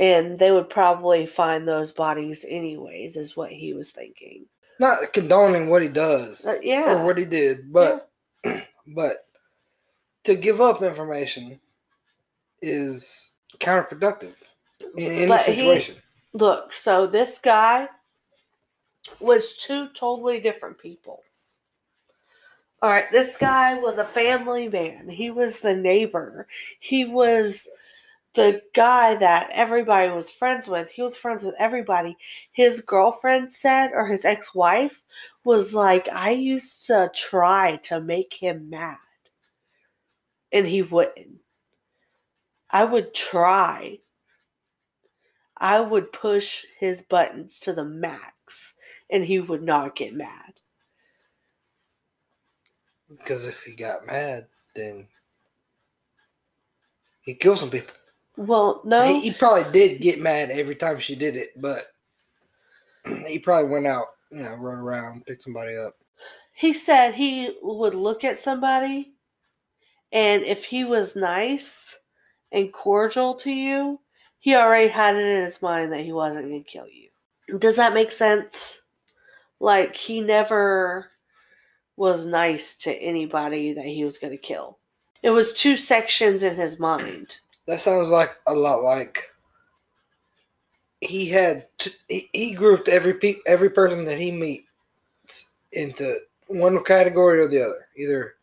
And 0.01 0.39
they 0.39 0.51
would 0.51 0.69
probably 0.69 1.27
find 1.27 1.67
those 1.67 1.93
bodies 1.93 2.45
anyways, 2.49 3.17
is 3.17 3.37
what 3.37 3.53
he 3.53 3.75
was 3.75 3.91
thinking. 3.91 4.47
Not 4.81 5.13
condoning 5.13 5.69
what 5.69 5.83
he 5.83 5.89
does 5.89 6.45
Uh, 6.47 6.59
yeah. 6.63 6.95
or 7.01 7.05
what 7.05 7.17
he 7.19 7.25
did, 7.25 7.73
but 7.73 8.11
but 8.89 9.19
to 10.25 10.35
give 10.35 10.61
up 10.61 10.83
information 10.83 11.61
is 12.61 13.33
counterproductive 13.61 14.35
in 14.97 15.13
any 15.13 15.27
But 15.27 15.43
situation. 15.43 15.97
Look, 16.33 16.73
so 16.73 17.07
this 17.07 17.39
guy 17.39 17.89
was 19.21 19.55
two 19.55 19.89
totally 19.95 20.41
different 20.41 20.79
people. 20.79 21.23
All 22.81 22.91
right, 22.91 23.11
this 23.13 23.37
guy 23.37 23.79
was 23.79 23.99
a 23.99 24.05
family 24.05 24.69
man. 24.69 25.09
He 25.09 25.31
was 25.31 25.61
the 25.61 25.77
neighbor. 25.77 26.49
He 26.81 27.05
was 27.05 27.69
the 28.35 28.63
guy 28.75 29.15
that 29.17 29.51
everybody 29.53 30.11
was 30.11 30.31
friends 30.31 30.67
with. 30.67 30.89
He 30.89 31.03
was 31.03 31.17
friends 31.17 31.43
with 31.43 31.55
everybody. 31.59 32.17
His 32.53 32.81
girlfriend 32.81 33.53
said, 33.53 33.91
or 33.93 34.07
his 34.07 34.25
ex 34.25 34.55
wife, 34.55 35.03
was 35.45 35.75
like, 35.75 36.09
I 36.09 36.31
used 36.31 36.87
to 36.87 37.11
try 37.15 37.77
to 37.85 38.01
make 38.01 38.35
him 38.35 38.71
mad. 38.71 38.97
And 40.51 40.67
he 40.67 40.83
wouldn't. 40.83 41.41
I 42.71 42.85
would 42.85 43.15
try. 43.15 43.99
I 45.63 45.81
would 45.81 46.13
push 46.13 46.67
his 46.81 47.03
buttons 47.03 47.61
to 47.61 47.73
the 47.73 47.85
max 47.85 48.75
and 49.09 49.25
he 49.25 49.39
would 49.39 49.63
not 49.63 49.95
get 49.95 50.13
mad. 50.13 50.55
Because 53.09 53.47
if 53.47 53.63
he 53.63 53.77
got 53.77 54.05
mad, 54.05 54.49
then 54.75 55.07
he 57.21 57.35
killed 57.35 57.59
some 57.59 57.71
people. 57.71 57.95
Well, 58.37 58.81
no. 58.85 59.07
He, 59.07 59.21
he 59.21 59.31
probably 59.31 59.71
did 59.71 60.01
get 60.01 60.21
mad 60.21 60.51
every 60.51 60.75
time 60.75 60.99
she 60.99 61.15
did 61.15 61.37
it, 61.37 61.51
but 61.57 61.85
he 63.27 63.39
probably 63.39 63.71
went 63.71 63.87
out, 63.87 64.07
you 64.33 64.43
know, 64.43 64.55
rode 64.55 64.81
around, 64.81 65.27
picked 65.27 65.45
somebody 65.45 65.77
up. 65.77 65.95
He 66.55 66.73
said 66.73 67.15
he 67.15 67.57
would 67.63 67.95
look 67.95 68.25
at 68.25 68.37
somebody, 68.37 69.13
and 70.11 70.43
if 70.43 70.65
he 70.65 70.83
was 70.83 71.15
nice 71.15 71.99
and 72.51 72.73
cordial 72.73 73.35
to 73.37 73.51
you, 73.51 74.01
he 74.43 74.57
already 74.57 74.89
had 74.89 75.15
it 75.15 75.25
in 75.25 75.45
his 75.45 75.63
mind 75.63 75.93
that 75.93 76.05
he 76.05 76.13
wasn't 76.13 76.49
going 76.49 76.65
to 76.65 76.69
kill 76.69 76.89
you. 76.89 77.59
Does 77.61 77.77
that 77.77 77.95
make 77.95 78.11
sense? 78.11 78.81
Like, 79.61 79.97
he 79.97 80.21
never 80.21 81.13
was 81.97 82.27
nice 82.27 82.75
to 82.79 82.93
anybody 82.93 83.73
that 83.73 83.85
he 83.85 84.05
was 84.05 84.19
going 84.19 84.33
to 84.33 84.37
kill. 84.37 84.79
It 85.23 85.31
was 85.31 85.55
two 85.55 85.77
sections 85.77 86.43
in 86.43 86.57
his 86.57 86.81
mind. 86.81 87.37
That 87.69 87.79
sounds 87.79 88.09
like 88.09 88.31
a 88.49 88.53
lot 88.53 88.83
like 88.83 89.31
he 91.01 91.27
had 91.29 91.69
t- 91.79 91.95
he, 92.09 92.29
he 92.33 92.51
grouped 92.51 92.89
every 92.89 93.15
pe- 93.15 93.37
every 93.47 93.71
person 93.71 94.05
that 94.07 94.19
he 94.19 94.33
meets 94.33 95.51
into 95.71 96.17
one 96.49 96.83
category 96.83 97.39
or 97.39 97.47
the 97.47 97.63
other. 97.63 97.87
Either 97.97 98.35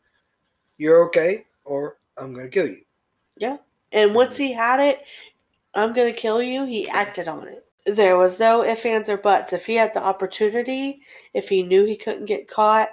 you're 0.77 1.05
okay 1.07 1.45
or 1.65 1.97
I'm 2.17 2.33
gonna 2.33 2.47
kill 2.47 2.67
you. 2.67 2.83
Yeah. 3.35 3.57
And 3.91 4.15
once 4.15 4.37
he 4.37 4.53
had 4.53 4.79
it, 4.79 4.99
I'm 5.79 5.93
going 5.93 6.13
to 6.13 6.19
kill 6.19 6.41
you, 6.41 6.65
he 6.65 6.87
acted 6.89 7.27
on 7.27 7.47
it. 7.47 7.65
There 7.85 8.17
was 8.17 8.39
no 8.39 8.63
ifs, 8.63 8.85
ands, 8.85 9.09
or 9.09 9.17
buts. 9.17 9.53
If 9.53 9.65
he 9.65 9.75
had 9.75 9.93
the 9.93 10.03
opportunity, 10.03 11.01
if 11.33 11.49
he 11.49 11.63
knew 11.63 11.85
he 11.85 11.95
couldn't 11.97 12.25
get 12.25 12.47
caught, 12.49 12.89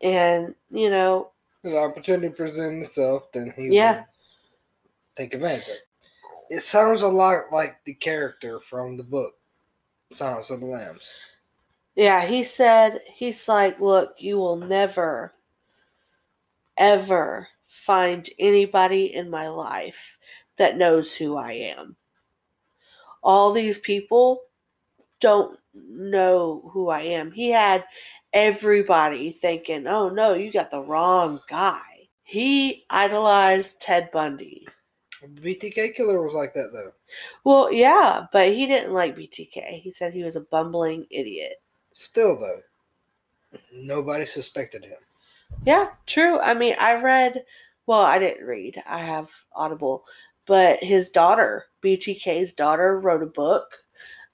and, 0.00 0.54
you 0.70 0.90
know, 0.90 1.30
the 1.62 1.76
opportunity 1.78 2.28
presented 2.32 2.82
itself, 2.82 3.30
then 3.32 3.52
he 3.56 3.66
Yeah. 3.68 3.96
would 3.96 4.04
take 5.16 5.34
advantage 5.34 5.64
of 5.64 5.74
it. 5.74 5.88
It 6.50 6.60
sounds 6.62 7.02
a 7.02 7.08
lot 7.08 7.52
like 7.52 7.82
the 7.84 7.94
character 7.94 8.60
from 8.60 8.96
the 8.96 9.02
book, 9.02 9.34
Silence 10.14 10.50
of 10.50 10.60
the 10.60 10.66
Lambs. 10.66 11.12
yeah, 11.96 12.24
he 12.24 12.44
said, 12.44 13.00
he's 13.14 13.48
like, 13.48 13.80
look, 13.80 14.14
you 14.18 14.36
will 14.36 14.56
never, 14.56 15.34
ever 16.76 17.48
find 17.68 18.28
anybody 18.38 19.14
in 19.14 19.30
my 19.30 19.48
life 19.48 20.15
that 20.56 20.76
knows 20.76 21.14
who 21.14 21.36
I 21.36 21.52
am. 21.52 21.96
All 23.22 23.52
these 23.52 23.78
people 23.78 24.42
don't 25.20 25.58
know 25.74 26.70
who 26.72 26.88
I 26.88 27.02
am. 27.02 27.32
He 27.32 27.50
had 27.50 27.84
everybody 28.32 29.32
thinking, 29.32 29.86
oh 29.86 30.08
no, 30.08 30.34
you 30.34 30.52
got 30.52 30.70
the 30.70 30.82
wrong 30.82 31.40
guy. 31.48 31.80
He 32.22 32.84
idolized 32.90 33.80
Ted 33.80 34.10
Bundy. 34.12 34.66
BTK 35.24 35.94
killer 35.94 36.22
was 36.22 36.34
like 36.34 36.54
that 36.54 36.70
though. 36.72 36.92
Well, 37.44 37.72
yeah, 37.72 38.26
but 38.32 38.52
he 38.52 38.66
didn't 38.66 38.92
like 38.92 39.16
BTK. 39.16 39.80
He 39.80 39.92
said 39.92 40.12
he 40.12 40.24
was 40.24 40.36
a 40.36 40.40
bumbling 40.42 41.06
idiot. 41.10 41.62
Still 41.94 42.38
though, 42.38 42.60
nobody 43.72 44.26
suspected 44.26 44.84
him. 44.84 44.98
Yeah, 45.64 45.88
true. 46.06 46.38
I 46.40 46.54
mean, 46.54 46.74
I 46.78 47.00
read, 47.00 47.44
well, 47.86 48.02
I 48.02 48.18
didn't 48.18 48.46
read, 48.46 48.82
I 48.86 48.98
have 48.98 49.28
Audible, 49.54 50.04
but 50.46 50.82
his 50.82 51.10
daughter, 51.10 51.66
BTK's 51.82 52.52
daughter, 52.52 53.00
wrote 53.00 53.22
a 53.22 53.26
book 53.26 53.76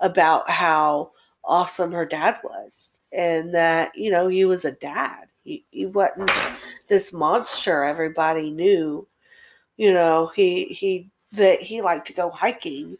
about 0.00 0.48
how 0.50 1.12
awesome 1.44 1.92
her 1.92 2.06
dad 2.06 2.36
was 2.44 3.00
and 3.12 3.52
that, 3.54 3.92
you 3.94 4.10
know, 4.10 4.28
he 4.28 4.44
was 4.44 4.64
a 4.64 4.72
dad. 4.72 5.26
He, 5.44 5.64
he 5.70 5.86
wasn't 5.86 6.30
this 6.88 7.12
monster 7.12 7.82
everybody 7.82 8.50
knew. 8.50 9.06
You 9.76 9.92
know, 9.92 10.30
he, 10.34 10.64
he, 10.66 11.10
that 11.32 11.60
he 11.62 11.80
liked 11.80 12.06
to 12.08 12.12
go 12.12 12.30
hiking. 12.30 12.96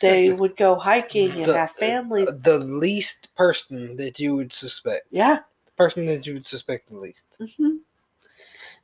They 0.00 0.24
Except 0.24 0.40
would 0.40 0.56
go 0.56 0.74
hiking 0.76 1.30
and 1.32 1.46
the- 1.46 1.56
have 1.56 1.70
families. 1.70 2.28
the 2.40 2.58
least 2.58 3.34
person 3.34 3.96
that 3.96 4.18
you 4.18 4.36
would 4.36 4.52
suspect. 4.52 5.06
Yeah. 5.10 5.38
The 5.66 5.72
person 5.72 6.04
that 6.06 6.26
you 6.26 6.34
would 6.34 6.46
suspect 6.46 6.88
the 6.88 6.98
least. 6.98 7.26
hmm 7.58 7.76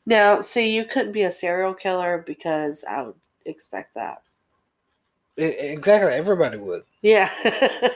Now, 0.06 0.40
see, 0.40 0.70
you 0.74 0.84
couldn't 0.84 1.12
be 1.12 1.24
a 1.24 1.32
serial 1.32 1.74
killer 1.74 2.24
because 2.26 2.84
I 2.84 3.02
would 3.02 3.14
expect 3.46 3.94
that. 3.94 4.22
Exactly, 5.36 6.12
everybody 6.12 6.58
would. 6.58 6.82
Yeah. 7.00 7.30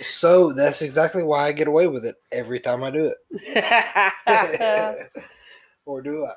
So 0.00 0.52
that's 0.52 0.80
exactly 0.82 1.24
why 1.24 1.46
I 1.48 1.52
get 1.52 1.66
away 1.66 1.88
with 1.88 2.04
it 2.04 2.16
every 2.30 2.60
time 2.60 2.84
I 2.84 2.90
do 2.92 3.12
it. 3.32 5.02
or 5.86 6.02
do 6.02 6.24
I? 6.24 6.34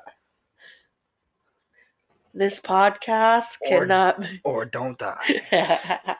this 2.34 2.58
podcast 2.60 3.58
Or- 3.60 3.68
cannot. 3.68 4.26
Or 4.42 4.64
don't 4.64 5.00
I? 5.00 6.16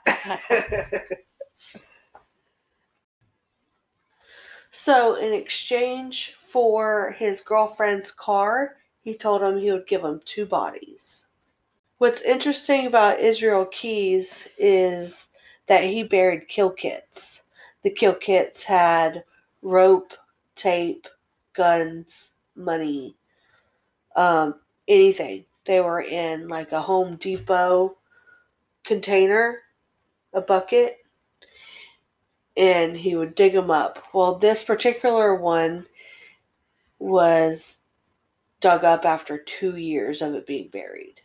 so, 4.71 5.16
in 5.16 5.33
exchange 5.33 6.35
for 6.38 7.14
his 7.18 7.40
girlfriend's 7.40 8.12
car, 8.12 8.77
he 9.03 9.15
told 9.15 9.43
him 9.43 9.59
he 9.59 9.73
would 9.73 9.87
give 9.87 10.03
him 10.03 10.21
two 10.25 10.47
bodies. 10.47 11.27
What's 11.99 12.23
interesting 12.23 12.87
about 12.87 13.21
Israel 13.21 13.67
Keyes 13.67 14.49
is 14.59 15.29
that 15.67 15.85
he 15.85 16.03
buried 16.03 16.49
kill 16.49 16.71
kits. 16.71 17.43
The 17.83 17.91
kill 17.91 18.15
kits 18.15 18.65
had 18.65 19.25
rope, 19.62 20.12
tape, 20.57 21.07
guns, 21.55 22.33
money, 22.57 23.17
um, 24.17 24.57
anything. 24.88 25.45
They 25.65 25.81
were 25.81 26.03
in 26.03 26.49
like 26.49 26.73
a 26.73 26.81
Home 26.81 27.17
Depot 27.17 27.97
container, 28.85 29.61
a 30.33 30.41
bucket, 30.41 30.99
and 32.57 32.97
he 32.97 33.17
would 33.17 33.35
dig 33.35 33.53
them 33.53 33.71
up. 33.71 34.03
Well, 34.12 34.37
this 34.37 34.62
particular 34.65 35.35
one 35.37 35.87
was 36.99 37.82
dug 38.62 38.85
up 38.85 39.05
after 39.05 39.37
two 39.37 39.77
years 39.77 40.22
of 40.22 40.35
it 40.35 40.46
being 40.46 40.68
buried. 40.68 41.20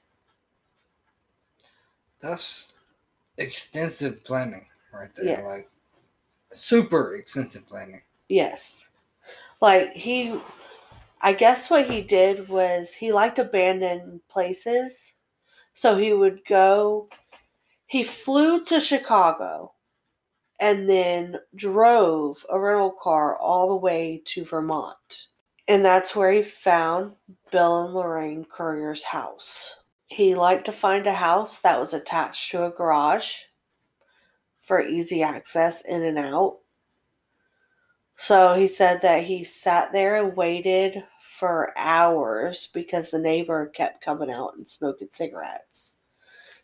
That's 2.20 2.74
extensive 3.38 4.24
planning 4.26 4.66
right 4.92 5.14
there. 5.16 5.26
Yes. 5.26 5.46
Like 5.46 5.68
super 6.52 7.16
extensive 7.16 7.66
planning. 7.68 8.02
Yes. 8.28 8.86
Like 9.62 9.94
he 9.94 10.42
I 11.22 11.34
guess 11.34 11.70
what 11.70 11.90
he 11.90 12.02
did 12.02 12.50
was 12.50 12.92
he 12.92 13.12
liked 13.12 13.40
abandoned 13.40 14.22
places. 14.28 15.14
So 15.74 15.98
he 15.98 16.12
would 16.12 16.44
go 16.46 17.08
he 17.86 18.04
flew 18.04 18.66
to 18.66 18.82
Chicago 18.82 19.74
and 20.60 20.90
then 20.90 21.38
drove 21.56 22.44
a 22.50 22.60
rental 22.60 22.92
car 22.92 23.38
all 23.38 23.70
the 23.70 23.76
way 23.76 24.24
to 24.26 24.44
Vermont. 24.44 25.28
And 25.68 25.84
that's 25.84 26.16
where 26.16 26.32
he 26.32 26.44
found 26.44 27.14
Bill 27.52 27.86
and 27.86 27.94
Lorraine 27.94 28.46
Currier's 28.46 29.04
house. 29.04 29.76
He 30.08 30.36
liked 30.36 30.66
to 30.66 30.72
find 30.72 31.06
a 31.06 31.14
house 31.14 31.60
that 31.60 31.80
was 31.80 31.94
attached 31.94 32.52
to 32.52 32.66
a 32.66 32.72
garage 32.72 33.34
for 34.62 34.82
easy 34.82 35.24
access 35.24 35.82
in 35.82 36.04
and 36.04 36.18
out. 36.18 36.60
So 38.16 38.54
he 38.56 38.68
said 38.68 39.02
that 39.02 39.24
he 39.24 39.44
sat 39.44 39.92
there 39.92 40.16
and 40.24 40.36
waited 40.36 41.04
for 41.38 41.74
hours 41.78 42.70
because 42.74 43.12
the 43.12 43.20
neighbor 43.20 43.68
kept 43.68 44.04
coming 44.04 44.32
out 44.32 44.56
and 44.58 44.68
smoking 44.68 45.10
cigarettes. 45.12 45.94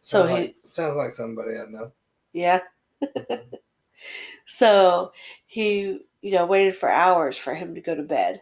So 0.02 0.26
sounds 0.26 0.30
he, 0.30 0.36
like, 0.36 0.56
sounds 0.64 0.96
like 0.96 1.14
somebody 1.14 1.52
I 1.52 1.66
know. 1.70 1.92
yeah. 2.34 2.62
Mm-hmm. 3.04 3.56
so 4.48 5.12
he, 5.46 6.00
you 6.22 6.32
know, 6.32 6.46
waited 6.46 6.76
for 6.76 6.90
hours 6.90 7.38
for 7.38 7.54
him 7.54 7.76
to 7.76 7.82
go 7.82 7.96
to 7.96 8.04
bed. 8.04 8.42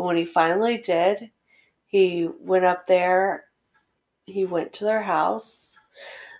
And 0.00 0.06
when 0.06 0.16
he 0.16 0.24
finally 0.24 0.78
did, 0.78 1.30
he 1.84 2.26
went 2.40 2.64
up 2.64 2.86
there, 2.86 3.44
he 4.24 4.46
went 4.46 4.72
to 4.72 4.84
their 4.84 5.02
house. 5.02 5.76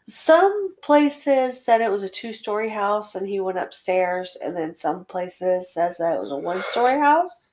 Some 0.09 0.75
places 0.83 1.63
said 1.63 1.83
it 1.83 1.91
was 1.91 2.03
a 2.03 2.09
two 2.09 2.33
story 2.33 2.71
house 2.71 3.17
and 3.17 3.29
he 3.29 3.39
went 3.39 3.59
upstairs, 3.59 4.39
and 4.43 4.57
then 4.57 4.75
some 4.75 5.05
places 5.05 5.75
says 5.75 5.99
that 5.99 6.15
it 6.15 6.23
was 6.23 6.31
a 6.31 6.37
one 6.37 6.63
story 6.71 6.99
house. 6.99 7.53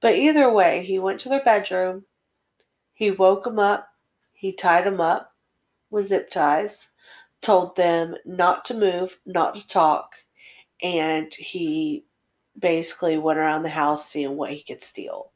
But 0.00 0.16
either 0.16 0.50
way, 0.50 0.82
he 0.82 0.98
went 0.98 1.20
to 1.20 1.28
their 1.28 1.44
bedroom, 1.44 2.06
he 2.94 3.10
woke 3.10 3.44
them 3.44 3.58
up, 3.58 3.90
he 4.32 4.50
tied 4.50 4.86
them 4.86 4.98
up 4.98 5.34
with 5.90 6.08
zip 6.08 6.30
ties, 6.30 6.88
told 7.42 7.76
them 7.76 8.16
not 8.24 8.64
to 8.64 8.72
move, 8.72 9.18
not 9.26 9.56
to 9.56 9.68
talk, 9.68 10.12
and 10.82 11.34
he 11.34 12.06
basically 12.58 13.18
went 13.18 13.38
around 13.38 13.62
the 13.62 13.68
house 13.68 14.08
seeing 14.08 14.36
what 14.36 14.52
he 14.52 14.62
could 14.62 14.82
steal. 14.82 15.30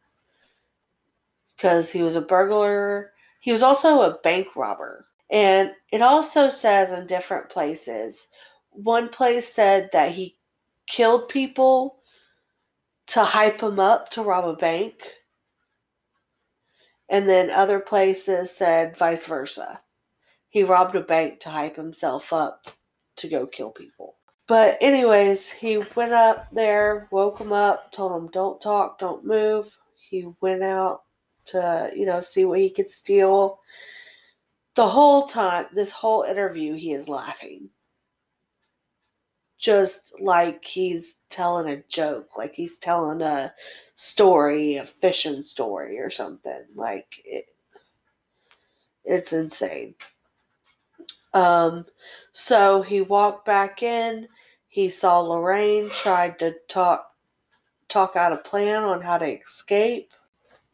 Because 1.57 1.91
he 1.91 2.03
was 2.03 2.17
a 2.17 2.21
burglar, 2.21 3.13
he 3.41 3.53
was 3.53 3.63
also 3.63 4.03
a 4.03 4.19
bank 4.19 4.55
robber. 4.55 5.07
And 5.31 5.71
it 5.93 6.03
also 6.03 6.49
says 6.49 6.93
in 6.93 7.07
different 7.07 7.51
places. 7.51 8.29
One 8.71 9.09
place 9.09 9.53
said 9.53 9.91
that 9.93 10.13
he 10.13 10.37
killed 10.87 11.29
people 11.29 11.99
to 13.09 13.25
hype 13.25 13.59
them 13.59 13.81
up 13.81 14.11
to 14.11 14.23
rob 14.23 14.47
a 14.47 14.55
bank. 14.55 14.95
And 17.09 17.29
then 17.29 17.51
other 17.51 17.81
places 17.81 18.51
said 18.51 18.97
vice 18.97 19.27
versa. 19.27 19.81
He 20.51 20.63
robbed 20.63 20.95
a 20.95 21.01
bank 21.01 21.41
to 21.41 21.51
hype 21.51 21.77
himself 21.77 22.33
up 22.33 22.67
to 23.17 23.29
go 23.29 23.47
kill 23.47 23.71
people. 23.71 24.18
But, 24.49 24.79
anyways, 24.81 25.47
he 25.51 25.77
went 25.95 26.15
up 26.15 26.49
there, 26.53 27.07
woke 27.11 27.39
him 27.39 27.53
up, 27.53 27.93
told 27.93 28.13
him, 28.13 28.31
don't 28.33 28.59
talk, 28.61 28.99
don't 28.99 29.23
move. 29.23 29.79
He 30.01 30.27
went 30.41 30.63
out 30.63 31.03
to, 31.49 31.93
you 31.95 32.07
know, 32.07 32.23
see 32.23 32.47
what 32.47 32.59
he 32.59 32.71
could 32.71 32.91
steal. 32.91 33.61
The 34.75 34.89
whole 34.89 35.27
time, 35.29 35.67
this 35.75 35.93
whole 35.93 36.23
interview, 36.23 36.75
he 36.75 36.95
is 36.95 37.09
laughing. 37.09 37.69
Just 39.59 40.15
like 40.19 40.65
he's 40.65 41.17
telling 41.29 41.69
a 41.69 41.83
joke, 41.91 42.39
like 42.39 42.55
he's 42.55 42.79
telling 42.79 43.21
a 43.21 43.53
story, 43.97 44.77
a 44.77 44.87
fishing 44.87 45.43
story 45.43 45.99
or 45.99 46.09
something. 46.09 46.65
Like, 46.75 47.07
it, 47.23 47.45
it's 49.05 49.35
insane. 49.35 49.95
Um, 51.35 51.85
so 52.33 52.81
he 52.81 53.03
walked 53.03 53.45
back 53.45 53.83
in. 53.83 54.27
He 54.79 54.91
saw 54.91 55.19
Lorraine, 55.19 55.91
tried 55.91 56.39
to 56.39 56.55
talk 56.69 57.13
talk 57.89 58.15
out 58.15 58.33
a 58.33 58.37
plan 58.37 58.85
on 58.85 59.01
how 59.01 59.19
to 59.19 59.27
escape. 59.27 60.13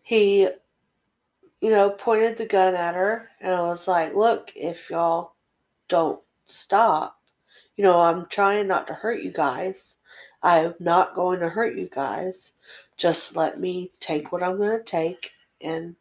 He, 0.03 0.40
you 0.43 1.71
know, 1.71 1.88
pointed 1.88 2.37
the 2.37 2.45
gun 2.45 2.75
at 2.75 2.97
her 2.97 3.31
and 3.40 3.59
was 3.62 3.88
like, 3.88 4.14
"Look, 4.14 4.53
if 4.55 4.90
y'all 4.90 5.37
don't 5.88 6.21
stop, 6.45 7.19
you 7.77 7.85
know, 7.85 7.99
I'm 7.99 8.27
trying 8.27 8.67
not 8.67 8.87
to 8.88 8.93
hurt 8.93 9.23
you 9.23 9.33
guys. 9.33 9.97
I'm 10.43 10.75
not 10.79 11.14
going 11.14 11.40
to 11.40 11.49
hurt 11.49 11.75
you 11.75 11.88
guys. 11.88 12.53
Just 12.99 13.37
let 13.37 13.59
me 13.59 13.90
take 14.01 14.31
what 14.31 14.43
I'm 14.43 14.59
going 14.59 14.77
to 14.77 14.85
take 14.85 15.31
and 15.62 15.97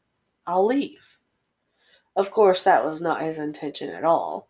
I'll 0.45 0.65
leave." 0.65 0.99
Of 2.17 2.31
course, 2.31 2.63
that 2.63 2.83
was 2.83 2.99
not 2.99 3.21
his 3.21 3.37
intention 3.37 3.91
at 3.91 4.03
all. 4.03 4.49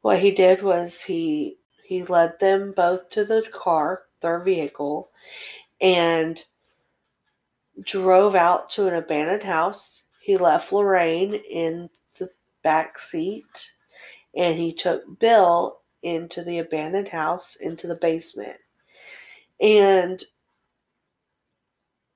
What 0.00 0.20
he 0.20 0.30
did 0.30 0.62
was 0.62 1.02
he 1.02 1.58
he 1.92 2.02
led 2.04 2.38
them 2.40 2.72
both 2.72 3.10
to 3.10 3.22
the 3.22 3.44
car, 3.52 4.04
their 4.22 4.40
vehicle, 4.40 5.10
and 5.78 6.40
drove 7.82 8.34
out 8.34 8.70
to 8.70 8.86
an 8.86 8.94
abandoned 8.94 9.42
house. 9.42 10.04
He 10.22 10.38
left 10.38 10.72
Lorraine 10.72 11.34
in 11.34 11.90
the 12.18 12.30
back 12.62 12.98
seat 12.98 13.74
and 14.34 14.58
he 14.58 14.72
took 14.72 15.18
Bill 15.18 15.80
into 16.02 16.42
the 16.42 16.60
abandoned 16.60 17.08
house 17.08 17.56
into 17.56 17.86
the 17.86 17.96
basement. 17.96 18.56
And 19.60 20.24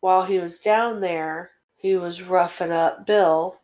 while 0.00 0.24
he 0.24 0.38
was 0.38 0.58
down 0.58 1.02
there, 1.02 1.50
he 1.76 1.96
was 1.96 2.22
roughing 2.22 2.72
up 2.72 3.06
Bill 3.06 3.60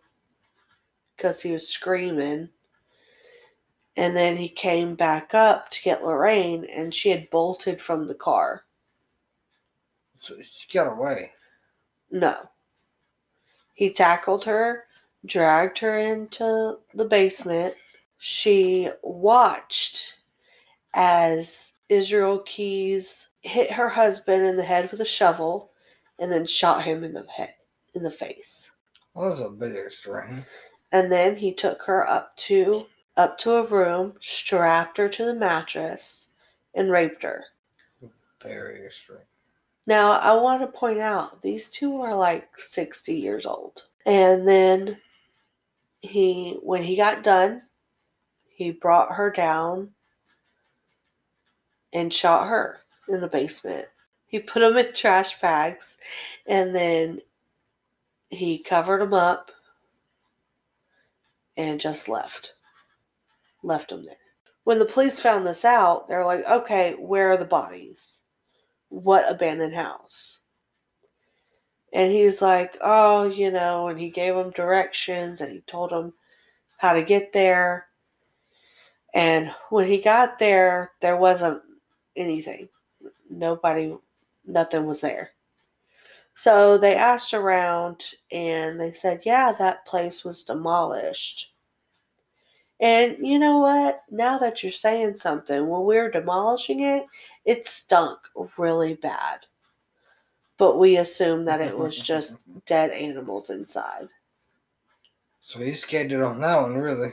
because 1.16 1.40
he 1.40 1.52
was 1.52 1.68
screaming. 1.68 2.50
And 3.96 4.16
then 4.16 4.36
he 4.36 4.48
came 4.48 4.94
back 4.94 5.34
up 5.34 5.70
to 5.70 5.82
get 5.82 6.04
Lorraine, 6.04 6.64
and 6.64 6.94
she 6.94 7.10
had 7.10 7.28
bolted 7.30 7.80
from 7.80 8.06
the 8.06 8.14
car. 8.14 8.64
So 10.20 10.36
she 10.40 10.66
got 10.72 10.92
away. 10.92 11.32
No. 12.10 12.48
He 13.74 13.90
tackled 13.90 14.44
her, 14.44 14.84
dragged 15.26 15.78
her 15.78 15.98
into 15.98 16.78
the 16.94 17.04
basement. 17.04 17.74
She 18.18 18.88
watched 19.02 20.14
as 20.94 21.72
Israel 21.88 22.38
Keyes 22.46 23.28
hit 23.40 23.72
her 23.72 23.88
husband 23.88 24.46
in 24.46 24.56
the 24.56 24.62
head 24.62 24.90
with 24.90 25.00
a 25.00 25.04
shovel 25.06 25.72
and 26.18 26.30
then 26.30 26.46
shot 26.46 26.84
him 26.84 27.02
in 27.02 27.12
the 27.12 27.26
head 27.34 27.54
in 27.94 28.02
the 28.02 28.10
face. 28.10 28.70
Well, 29.14 29.28
that's 29.28 29.42
a 29.42 29.50
bit 29.50 29.74
extreme. 29.74 30.44
and 30.92 31.10
then 31.10 31.36
he 31.36 31.52
took 31.52 31.82
her 31.82 32.08
up 32.08 32.36
to 32.38 32.86
up 33.16 33.38
to 33.38 33.52
a 33.52 33.66
room, 33.66 34.14
strapped 34.20 34.98
her 34.98 35.08
to 35.08 35.24
the 35.24 35.34
mattress, 35.34 36.28
and 36.74 36.90
raped 36.90 37.22
her. 37.22 37.44
Very 38.40 38.86
extreme. 38.86 39.18
Now, 39.86 40.12
I 40.12 40.32
want 40.34 40.60
to 40.60 40.66
point 40.66 40.98
out 40.98 41.42
these 41.42 41.68
two 41.68 42.00
are 42.00 42.14
like 42.14 42.48
60 42.58 43.14
years 43.14 43.46
old. 43.46 43.82
And 44.06 44.46
then 44.46 44.98
he 46.00 46.58
when 46.62 46.82
he 46.82 46.96
got 46.96 47.22
done, 47.22 47.62
he 48.48 48.70
brought 48.70 49.12
her 49.12 49.30
down 49.30 49.92
and 51.92 52.12
shot 52.12 52.48
her 52.48 52.80
in 53.08 53.20
the 53.20 53.28
basement. 53.28 53.86
He 54.26 54.38
put 54.38 54.60
them 54.60 54.76
in 54.76 54.94
trash 54.94 55.40
bags 55.40 55.98
and 56.46 56.74
then 56.74 57.20
he 58.30 58.58
covered 58.58 59.00
them 59.00 59.14
up 59.14 59.50
and 61.56 61.80
just 61.80 62.08
left. 62.08 62.54
Left 63.62 63.90
them 63.90 64.04
there. 64.04 64.16
When 64.64 64.78
the 64.78 64.84
police 64.84 65.18
found 65.18 65.46
this 65.46 65.64
out, 65.64 66.08
they're 66.08 66.24
like, 66.24 66.44
okay, 66.48 66.94
where 66.98 67.30
are 67.30 67.36
the 67.36 67.44
bodies? 67.44 68.20
What 68.88 69.30
abandoned 69.30 69.74
house? 69.74 70.38
And 71.92 72.12
he's 72.12 72.40
like, 72.40 72.78
oh, 72.80 73.24
you 73.24 73.50
know, 73.50 73.88
and 73.88 74.00
he 74.00 74.08
gave 74.08 74.34
them 74.34 74.50
directions 74.50 75.40
and 75.40 75.52
he 75.52 75.60
told 75.62 75.90
them 75.90 76.14
how 76.78 76.94
to 76.94 77.02
get 77.02 77.32
there. 77.32 77.86
And 79.14 79.50
when 79.68 79.86
he 79.88 79.98
got 79.98 80.38
there, 80.38 80.92
there 81.00 81.16
wasn't 81.16 81.60
anything. 82.16 82.68
Nobody, 83.28 83.94
nothing 84.46 84.86
was 84.86 85.02
there. 85.02 85.32
So 86.34 86.78
they 86.78 86.94
asked 86.94 87.34
around 87.34 88.02
and 88.30 88.80
they 88.80 88.92
said, 88.92 89.22
yeah, 89.24 89.52
that 89.52 89.84
place 89.84 90.24
was 90.24 90.44
demolished. 90.44 91.51
And 92.82 93.16
you 93.24 93.38
know 93.38 93.58
what? 93.58 94.02
Now 94.10 94.38
that 94.38 94.62
you're 94.62 94.72
saying 94.72 95.16
something, 95.16 95.68
when 95.68 95.84
we 95.84 95.96
were 95.96 96.10
demolishing 96.10 96.80
it, 96.80 97.06
it 97.44 97.64
stunk 97.64 98.18
really 98.58 98.94
bad. 98.94 99.38
But 100.58 100.78
we 100.78 100.96
assumed 100.96 101.46
that 101.46 101.60
it 101.60 101.78
was 101.78 101.96
just 102.00 102.36
dead 102.66 102.90
animals 102.90 103.50
inside. 103.50 104.08
So 105.40 105.60
he 105.60 105.72
skated 105.74 106.20
on 106.22 106.40
that 106.40 106.60
one, 106.60 106.76
really. 106.76 107.12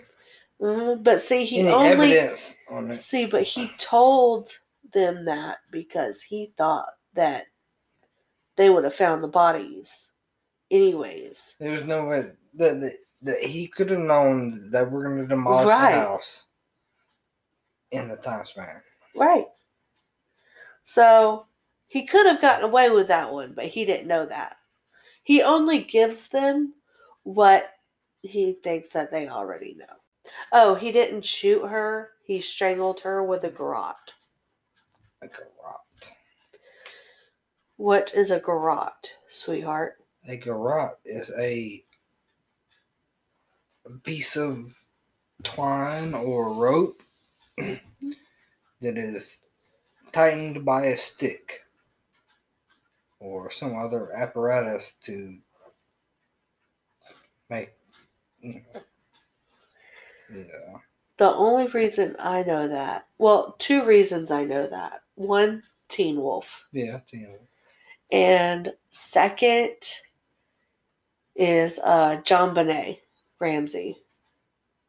Mhm, 0.60 1.04
But 1.04 1.22
see, 1.22 1.46
he 1.46 1.60
Any 1.60 1.70
only 1.70 1.88
evidence 2.14 2.56
on 2.70 2.92
it? 2.92 2.98
see, 3.00 3.26
but 3.26 3.44
he 3.44 3.70
told 3.78 4.50
them 4.94 5.24
that 5.26 5.60
because 5.72 6.22
he 6.22 6.52
thought 6.58 6.94
that 7.14 7.46
they 8.56 8.72
would 8.72 8.84
have 8.86 8.96
found 8.96 9.24
the 9.24 9.28
bodies, 9.28 10.10
anyways. 10.72 11.56
There's 11.60 11.84
no 11.84 12.06
way 12.08 12.32
that, 12.56 12.98
that, 13.24 13.42
he 13.44 13.68
could 13.68 13.90
have 13.90 14.00
known 14.00 14.70
that 14.72 14.90
we're 14.90 15.04
going 15.04 15.18
to 15.22 15.28
demolish 15.28 15.68
Right. 15.68 15.94
the 15.96 16.00
house 16.02 16.46
in 17.92 18.08
the 18.08 18.18
time 18.18 18.46
span. 18.46 18.82
Right. 19.16 19.48
So 20.86 21.46
He 21.88 22.06
could 22.06 22.28
have 22.28 22.40
gotten 22.40 22.66
away 22.66 22.92
with 22.92 23.08
that 23.08 23.32
one, 23.34 23.54
but 23.54 23.66
he 23.66 23.84
didn't 23.84 24.08
know 24.08 24.24
that. 24.28 24.58
He 25.24 25.42
only 25.42 25.84
gives 25.84 26.28
them 26.28 26.74
what 27.24 27.72
he 28.22 28.54
thinks 28.64 28.92
that 28.92 29.10
they 29.12 29.28
already 29.28 29.74
know. 29.76 29.86
Oh, 30.52 30.76
he 30.76 30.92
didn't 30.92 31.26
shoot 31.26 31.66
her. 31.66 32.12
He 32.24 32.42
strangled 32.42 33.00
her 33.00 33.24
with 33.24 33.44
a 33.44 33.50
garrote. 33.50 34.14
A 35.24 35.28
garrote. 35.28 36.14
What 37.78 38.14
is 38.14 38.30
a 38.30 38.40
garrote, 38.40 39.16
sweetheart? 39.30 39.96
A 40.28 40.38
garrote 40.38 41.00
is 41.06 41.32
a 41.40 41.84
a 43.90 43.98
piece 44.00 44.38
of 44.38 44.74
twine 45.44 46.14
or 46.14 46.54
rope 46.54 47.02
that 47.58 47.80
is 48.82 49.44
tightened 50.12 50.66
by 50.66 50.86
a 50.88 50.98
stick 50.98 51.62
or 53.20 53.52
some 53.52 53.78
other 53.78 54.12
apparatus 54.16 54.96
to 55.04 55.38
make 57.50 57.72
you 58.42 58.54
know, 58.74 58.82
yeah 60.34 60.78
The 61.18 61.30
only 61.30 61.68
reason 61.68 62.16
I 62.20 62.44
know 62.44 62.68
that, 62.68 63.08
well, 63.18 63.56
two 63.60 63.84
reasons 63.86 64.32
I 64.32 64.46
know 64.46 64.68
that. 64.68 65.02
One, 65.16 65.64
Teen 65.90 66.18
Wolf. 66.22 66.66
yeah 66.72 67.00
you 67.12 67.22
know, 67.28 67.40
And 68.12 68.74
second 68.92 69.76
is 71.36 71.80
uh, 71.84 72.18
JonBenét 72.24 73.00
Ramsey. 73.40 73.98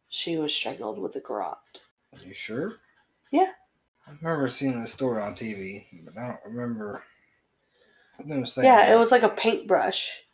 She 0.08 0.36
was 0.38 0.52
strangled 0.54 0.98
with 0.98 1.14
a 1.16 1.20
garrote. 1.20 1.56
Are 2.12 2.24
you 2.24 2.34
sure 2.34 2.74
Yeah. 3.30 3.52
I 4.06 4.10
remember 4.20 4.48
seeing 4.48 4.80
the 4.82 4.88
story 4.88 5.22
on 5.22 5.34
TV 5.34 5.84
but 6.04 6.16
I 6.18 6.28
don't 6.28 6.40
remember 6.44 7.04
saying 8.46 8.66
Yeah, 8.66 8.92
it 8.92 8.98
was 8.98 9.10
like 9.12 9.22
a 9.22 9.28
paintbrush. 9.28 10.24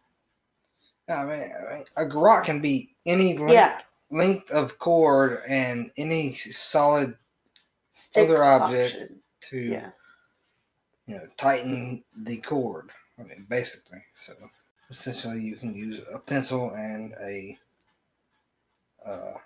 I 1.08 1.24
mean, 1.24 1.52
I 1.70 1.74
mean, 1.74 1.84
a 1.96 2.06
garrote 2.06 2.44
can 2.46 2.60
be 2.60 2.96
any 3.04 3.36
length, 3.36 3.52
Yeah. 3.52 3.80
length 4.10 4.50
of 4.50 4.78
cord 4.78 5.42
and 5.46 5.90
any 5.96 6.34
solid 6.34 7.16
Stick 7.90 8.24
Other 8.28 8.42
object. 8.44 8.94
option. 8.94 9.22
to 9.42 9.58
Yeah. 9.58 9.90
you 11.06 11.16
know 11.16 11.26
tighten 11.36 12.02
the 12.16 12.38
cord. 12.38 12.90
I 13.18 13.22
mean, 13.22 13.46
basically. 13.48 14.02
So 14.16 14.34
essentially, 14.90 15.40
you 15.40 15.56
can 15.56 15.74
use 15.74 16.02
a 16.12 16.18
pencil 16.18 16.72
and 16.74 17.14
a 17.20 17.58
uh, 19.06 19.38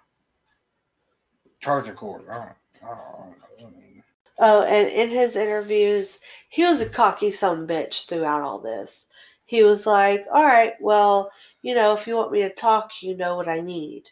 charger 1.60 1.92
cord. 1.94 2.22
I 2.30 2.34
don't, 2.34 2.48
I 2.82 2.86
don't. 2.86 3.34
I 3.60 3.70
mean, 3.70 4.02
Oh, 4.42 4.62
and 4.62 4.88
in 4.88 5.10
his 5.10 5.36
interviews, 5.36 6.18
he 6.48 6.64
was 6.64 6.80
a 6.80 6.88
cocky 6.88 7.30
some 7.30 7.66
bitch 7.66 8.06
throughout 8.06 8.40
all 8.40 8.58
this. 8.58 9.06
He 9.44 9.62
was 9.62 9.86
like, 9.86 10.24
"All 10.32 10.46
right, 10.46 10.72
well, 10.80 11.30
you 11.62 11.74
know, 11.74 11.92
if 11.92 12.06
you 12.06 12.16
want 12.16 12.32
me 12.32 12.40
to 12.40 12.50
talk, 12.50 13.02
you 13.02 13.16
know 13.16 13.36
what 13.36 13.48
I 13.48 13.60
need." 13.60 14.04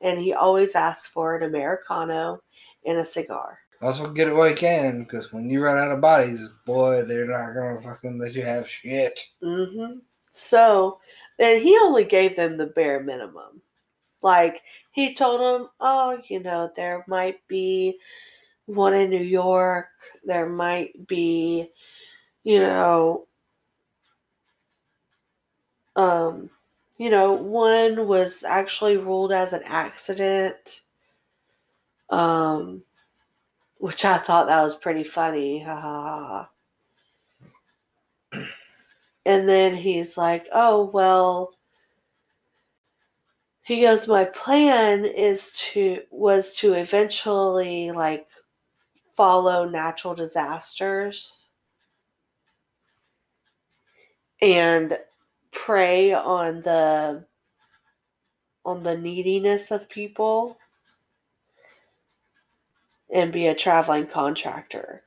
And 0.00 0.18
he 0.20 0.32
always 0.32 0.74
asked 0.76 1.08
for 1.08 1.36
an 1.36 1.42
americano 1.42 2.40
and 2.86 2.98
a 2.98 3.04
cigar. 3.04 3.58
also 3.80 4.10
get 4.12 4.28
it 4.28 4.34
while 4.34 4.48
you 4.48 4.54
can, 4.54 5.02
because 5.02 5.32
when 5.32 5.50
you 5.50 5.62
run 5.62 5.78
out 5.78 5.90
of 5.90 6.00
bodies, 6.00 6.48
boy, 6.64 7.02
they're 7.02 7.26
not 7.26 7.54
gonna 7.54 7.82
fucking 7.82 8.18
let 8.18 8.34
you 8.34 8.42
have 8.42 8.68
shit. 8.68 9.18
Mm-hmm. 9.42 9.98
So, 10.30 11.00
and 11.40 11.60
he 11.62 11.76
only 11.78 12.04
gave 12.04 12.36
them 12.36 12.56
the 12.56 12.68
bare 12.68 13.02
minimum. 13.02 13.60
Like 14.22 14.62
he 14.92 15.14
told 15.14 15.40
him, 15.40 15.68
"Oh, 15.80 16.18
you 16.28 16.40
know, 16.40 16.70
there 16.76 17.04
might 17.08 17.46
be 17.48 17.98
one 18.66 18.94
in 18.94 19.10
New 19.10 19.22
York. 19.22 19.88
There 20.24 20.48
might 20.48 21.06
be, 21.08 21.70
you 22.44 22.60
know, 22.60 23.26
um, 25.96 26.50
you 26.98 27.10
know, 27.10 27.32
one 27.32 28.06
was 28.06 28.44
actually 28.44 28.96
ruled 28.96 29.32
as 29.32 29.52
an 29.52 29.62
accident." 29.64 30.82
Um, 32.10 32.84
which 33.78 34.04
I 34.04 34.18
thought 34.18 34.46
that 34.48 34.62
was 34.62 34.76
pretty 34.76 35.04
funny. 35.04 35.60
Ha 35.64 35.76
ha 35.76 36.48
ha. 38.32 38.46
And 39.26 39.48
then 39.48 39.74
he's 39.76 40.16
like, 40.16 40.48
"Oh 40.52 40.84
well." 40.84 41.54
Goes, 43.80 44.06
"My 44.06 44.24
plan 44.26 45.04
is 45.04 45.50
to 45.72 46.02
was 46.10 46.52
to 46.56 46.74
eventually 46.74 47.90
like 47.92 48.28
follow 49.14 49.68
natural 49.68 50.14
disasters 50.14 51.48
and 54.40 54.98
prey 55.50 56.12
on 56.12 56.62
the 56.62 57.24
on 58.64 58.82
the 58.82 58.96
neediness 58.96 59.70
of 59.70 59.88
people 59.88 60.58
and 63.12 63.32
be 63.32 63.46
a 63.46 63.54
traveling 63.54 64.06
contractor." 64.06 65.04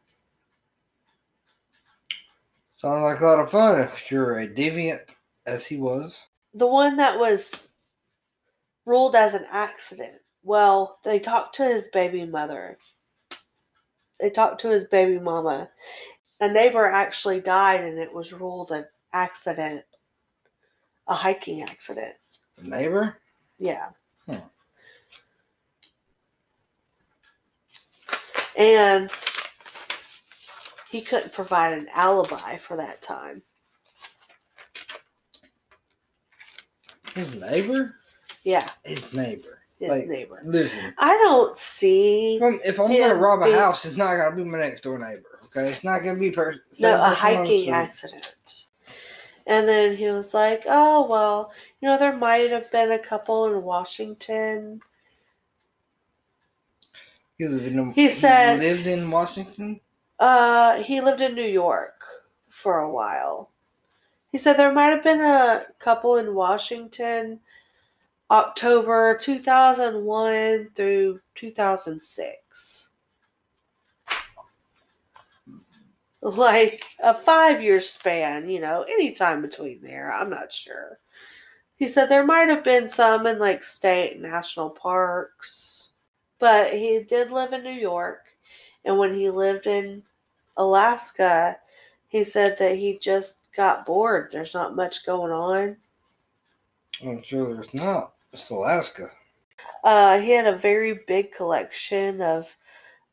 Sounds 2.78 3.02
like 3.04 3.20
a 3.22 3.26
lot 3.26 3.40
of 3.40 3.52
fun 3.52 3.82
if 3.82 4.12
you're 4.12 4.40
a 4.40 4.48
deviant, 4.48 5.16
as 5.46 5.66
he 5.66 5.78
was. 5.78 6.28
the 6.56 6.68
one 6.68 6.96
that 6.98 7.20
was 7.20 7.52
ruled 8.86 9.16
as 9.16 9.34
an 9.34 9.46
accident. 9.52 10.16
Well, 10.44 11.00
they 11.04 11.20
talked 11.20 11.56
to 11.56 11.66
his 11.66 11.88
baby 11.88 12.26
mother. 12.26 12.78
They 14.20 14.30
talked 14.30 14.62
to 14.62 14.70
his 14.70 14.86
baby 14.86 15.20
mama. 15.20 15.70
A 16.40 16.52
neighbor 16.52 16.86
actually 16.86 17.42
died 17.42 17.82
and 17.82 17.98
it 17.98 18.14
was 18.14 18.32
ruled 18.32 18.72
an 18.72 18.86
accident. 19.14 19.84
A 21.08 21.16
hiking 21.16 21.64
accident. 21.64 22.16
The 22.56 22.70
neighbor. 22.70 23.18
Yeah. 23.58 23.90
Hmm. 24.26 24.38
And 28.58 29.12
he 30.90 31.02
couldn't 31.02 31.34
provide 31.34 31.74
an 31.74 31.90
alibi 31.94 32.58
for 32.58 32.78
that 32.78 33.02
time. 33.02 33.42
His 37.14 37.34
neighbor. 37.34 37.96
Yeah, 38.46 38.70
His 38.86 39.12
neighbor. 39.12 39.60
his 39.80 39.90
Like, 39.90 40.08
neighbor. 40.08 40.42
Listen, 40.46 40.94
I 41.00 41.18
don't 41.18 41.58
see 41.58 42.36
if 42.38 42.44
I'm, 42.44 42.60
if 42.64 42.80
I'm 42.80 42.98
gonna 42.98 43.16
rob 43.16 43.42
a 43.42 43.52
house, 43.60 43.84
it's 43.86 43.98
not 43.98 44.16
gonna 44.16 44.36
be 44.36 44.44
my 44.44 44.60
next 44.60 44.82
door 44.82 44.98
neighbor. 45.00 45.42
Okay, 45.46 45.72
it's 45.72 45.84
not 45.84 46.00
gonna 46.04 46.20
be 46.20 46.32
person. 46.32 46.62
no 46.80 47.04
a 47.04 47.10
hiking 47.10 47.70
accident. 47.72 48.36
And 49.48 49.68
then 49.68 49.96
he 49.98 50.06
was 50.12 50.34
like, 50.34 50.64
"Oh 50.68 51.08
well, 51.10 51.52
you 51.82 51.88
know, 51.90 51.98
there 51.98 52.16
might 52.16 52.52
have 52.52 52.70
been 52.72 52.92
a 52.92 53.00
couple 53.00 53.48
in 53.54 53.64
Washington." 53.64 54.80
He 57.38 57.48
lived 57.48 57.66
in. 57.66 57.92
He 57.94 58.10
said- 58.12 58.60
lived 58.60 58.88
in 58.88 59.10
Washington. 59.12 59.82
Uh, 60.20 60.78
he 60.84 61.02
lived 61.02 61.20
in 61.22 61.36
New 61.36 61.42
York 61.48 62.02
for 62.50 62.80
a 62.80 62.90
while. 62.90 63.50
He 64.32 64.38
said 64.38 64.54
there 64.54 64.72
might 64.72 64.88
have 64.94 65.04
been 65.04 65.20
a 65.22 65.66
couple 65.80 66.18
in 66.18 66.34
Washington, 66.36 67.40
October 68.32 69.18
two 69.22 69.40
thousand 69.40 70.04
one 70.04 70.70
through 70.76 71.20
two 71.36 71.52
thousand 71.52 72.02
six. 72.02 72.90
Like 76.22 76.86
a 77.04 77.14
five 77.14 77.62
year 77.62 77.80
span, 77.80 78.50
you 78.50 78.60
know, 78.60 78.84
any 78.90 79.12
time 79.12 79.44
between 79.44 79.80
there. 79.84 80.12
I'm 80.12 80.32
not 80.32 80.52
sure. 80.52 80.98
He 81.76 81.88
said 81.88 82.08
there 82.08 82.26
might 82.26 82.50
have 82.50 82.64
been 82.64 82.90
some 82.90 83.28
in 83.28 83.38
like 83.38 83.64
state 83.64 84.20
national 84.20 84.72
parks, 84.72 85.90
but 86.40 86.74
he 86.74 87.04
did 87.04 87.30
live 87.30 87.54
in 87.54 87.64
New 87.64 87.70
York. 87.70 88.24
And 88.86 88.98
when 88.98 89.14
he 89.14 89.30
lived 89.30 89.68
in 89.68 90.02
Alaska, 90.58 91.58
he 92.08 92.24
said 92.24 92.58
that 92.58 92.78
he 92.78 92.98
just 92.98 93.38
got 93.56 93.86
bored. 93.86 94.30
There's 94.32 94.54
not 94.54 94.76
much 94.76 95.06
going 95.06 95.32
on. 95.32 95.78
I'm 97.04 97.22
sure 97.24 97.54
there's 97.54 97.74
not. 97.74 98.15
It's 98.36 98.50
Alaska. 98.50 99.12
Uh, 99.82 100.20
he 100.20 100.32
had 100.32 100.46
a 100.46 100.58
very 100.58 101.00
big 101.08 101.32
collection 101.32 102.22
of 102.22 102.54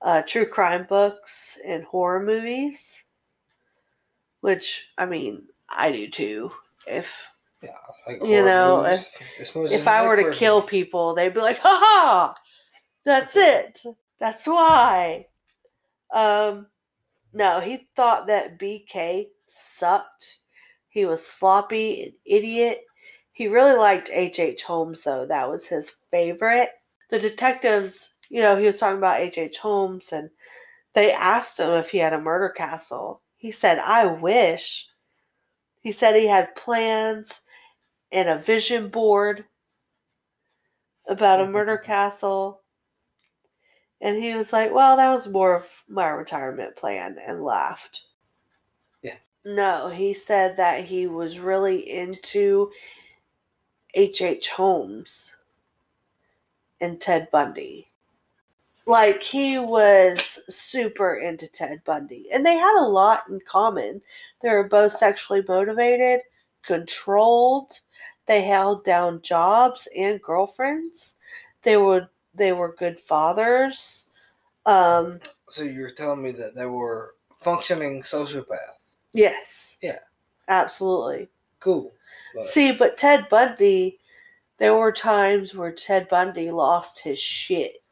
uh, 0.00 0.22
true 0.22 0.44
crime 0.46 0.84
books 0.88 1.58
and 1.64 1.84
horror 1.84 2.24
movies, 2.24 3.04
which 4.40 4.84
I 4.98 5.06
mean, 5.06 5.44
I 5.68 5.92
do 5.92 6.10
too. 6.10 6.50
If 6.88 7.08
Yeah, 7.62 7.70
like 8.08 8.20
You 8.20 8.42
know, 8.42 8.82
movies. 8.82 9.08
Supposed 9.44 9.72
if 9.72 9.86
I 9.86 10.04
were 10.04 10.16
to 10.16 10.32
kill 10.32 10.60
people, 10.60 11.14
they'd 11.14 11.32
be 11.32 11.40
like, 11.40 11.58
"Ha 11.58 11.78
ha, 11.80 12.34
that's 13.04 13.36
it. 13.36 13.80
That's 14.18 14.44
why." 14.44 15.26
Um, 16.12 16.66
no, 17.32 17.60
he 17.60 17.86
thought 17.94 18.26
that 18.26 18.58
BK 18.58 19.28
sucked. 19.46 20.38
He 20.88 21.04
was 21.04 21.24
sloppy, 21.24 22.02
an 22.02 22.12
idiot. 22.24 22.80
He 23.32 23.48
really 23.48 23.76
liked 23.76 24.10
H. 24.12 24.38
H. 24.38 24.62
Holmes, 24.62 25.02
though. 25.02 25.26
That 25.26 25.50
was 25.50 25.66
his 25.66 25.92
favorite. 26.10 26.70
The 27.10 27.18
detectives, 27.18 28.12
you 28.28 28.42
know, 28.42 28.56
he 28.56 28.66
was 28.66 28.78
talking 28.78 28.98
about 28.98 29.20
H. 29.20 29.38
H. 29.38 29.58
Holmes, 29.58 30.12
and 30.12 30.30
they 30.94 31.12
asked 31.12 31.58
him 31.58 31.72
if 31.72 31.90
he 31.90 31.98
had 31.98 32.12
a 32.12 32.20
murder 32.20 32.50
castle. 32.50 33.22
He 33.36 33.50
said, 33.50 33.78
I 33.78 34.06
wish. 34.06 34.86
He 35.80 35.92
said 35.92 36.14
he 36.14 36.26
had 36.26 36.54
plans 36.54 37.40
and 38.12 38.28
a 38.28 38.38
vision 38.38 38.88
board 38.88 39.44
about 41.08 41.40
a 41.40 41.46
murder 41.46 41.76
mm-hmm. 41.76 41.86
castle. 41.86 42.60
And 44.00 44.22
he 44.22 44.34
was 44.34 44.52
like, 44.52 44.72
Well, 44.72 44.96
that 44.96 45.10
was 45.10 45.26
more 45.26 45.56
of 45.56 45.66
my 45.88 46.08
retirement 46.08 46.76
plan 46.76 47.16
and 47.26 47.42
laughed. 47.42 48.02
Yeah. 49.02 49.16
No, 49.44 49.88
he 49.88 50.12
said 50.12 50.56
that 50.56 50.84
he 50.84 51.06
was 51.06 51.38
really 51.38 51.88
into 51.90 52.70
H.H. 53.94 54.22
H. 54.22 54.48
Holmes 54.50 55.34
and 56.80 57.00
Ted 57.00 57.28
Bundy. 57.30 57.88
Like 58.86 59.22
he 59.22 59.58
was 59.58 60.40
super 60.48 61.16
into 61.16 61.46
Ted 61.46 61.82
Bundy. 61.84 62.28
And 62.32 62.44
they 62.44 62.56
had 62.56 62.76
a 62.80 62.88
lot 62.88 63.24
in 63.28 63.40
common. 63.46 64.02
They 64.42 64.48
were 64.48 64.68
both 64.68 64.92
sexually 64.92 65.44
motivated, 65.46 66.20
controlled, 66.64 67.78
they 68.26 68.42
held 68.42 68.84
down 68.84 69.20
jobs 69.22 69.88
and 69.96 70.20
girlfriends. 70.22 71.16
They 71.62 71.76
were 71.76 72.08
they 72.34 72.52
were 72.52 72.74
good 72.74 72.98
fathers. 72.98 74.06
Um 74.66 75.20
So 75.48 75.62
you're 75.62 75.90
telling 75.92 76.22
me 76.22 76.30
that 76.32 76.54
they 76.54 76.66
were 76.66 77.14
functioning 77.42 78.02
sociopaths? 78.02 78.96
yes. 79.12 79.76
Yeah. 79.82 79.98
Absolutely. 80.48 81.28
Cool. 81.60 81.92
But 82.34 82.46
See, 82.48 82.72
but 82.72 82.96
Ted 82.96 83.28
Bundy, 83.28 83.98
there 84.58 84.74
were 84.74 84.92
times 84.92 85.54
where 85.54 85.72
Ted 85.72 86.08
Bundy 86.08 86.50
lost 86.50 86.98
his 86.98 87.18
shit. 87.18 87.82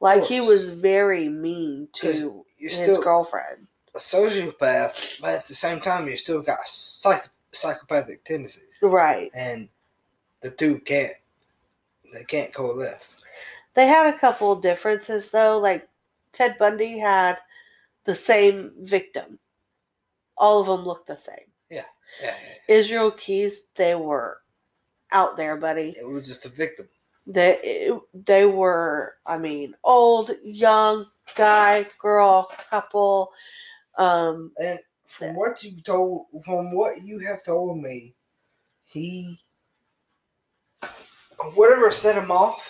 Like 0.00 0.24
he 0.24 0.40
was 0.40 0.70
very 0.70 1.28
mean 1.28 1.88
to 1.94 2.44
you're 2.58 2.70
his 2.70 2.80
still 2.82 3.02
girlfriend. 3.02 3.66
a 3.94 3.98
sociopath, 3.98 5.20
but 5.20 5.30
at 5.30 5.46
the 5.46 5.54
same 5.54 5.80
time, 5.80 6.08
you 6.08 6.16
still 6.16 6.42
got 6.42 6.66
psych- 6.66 7.28
psychopathic 7.52 8.24
tendencies, 8.24 8.64
Right. 8.82 9.30
and 9.34 9.68
the 10.42 10.50
two 10.50 10.78
can't 10.80 11.14
they 12.12 12.24
can't 12.24 12.52
coalesce. 12.54 13.22
They 13.74 13.86
had 13.86 14.06
a 14.12 14.18
couple 14.18 14.52
of 14.52 14.62
differences 14.62 15.30
though. 15.30 15.58
Like 15.58 15.88
Ted 16.32 16.56
Bundy 16.58 16.98
had 16.98 17.38
the 18.04 18.14
same 18.14 18.72
victim. 18.80 19.38
All 20.36 20.60
of 20.60 20.66
them 20.66 20.84
looked 20.84 21.06
the 21.06 21.16
same. 21.16 21.46
Yeah, 21.70 21.84
yeah, 22.22 22.36
Israel 22.68 23.10
Keyes, 23.10 23.62
they 23.76 23.94
were 23.94 24.38
out 25.12 25.36
there, 25.36 25.56
buddy. 25.56 25.94
it 25.98 26.08
was 26.08 26.26
just 26.26 26.46
a 26.46 26.48
victim. 26.48 26.88
They 27.26 27.90
they 28.12 28.44
were, 28.46 29.14
I 29.24 29.38
mean, 29.38 29.74
old, 29.84 30.32
young, 30.42 31.06
guy, 31.34 31.86
girl, 31.98 32.50
couple. 32.70 33.32
Um, 33.98 34.52
And 34.58 34.78
from 35.06 35.28
Yeah. 35.28 35.32
what 35.34 35.62
you 35.62 35.80
told, 35.80 36.26
from 36.44 36.72
what 36.74 37.02
you 37.02 37.20
have 37.20 37.44
told 37.44 37.78
me, 37.80 38.14
he 38.84 39.38
whatever 41.54 41.90
set 41.90 42.16
him 42.16 42.30
off 42.30 42.62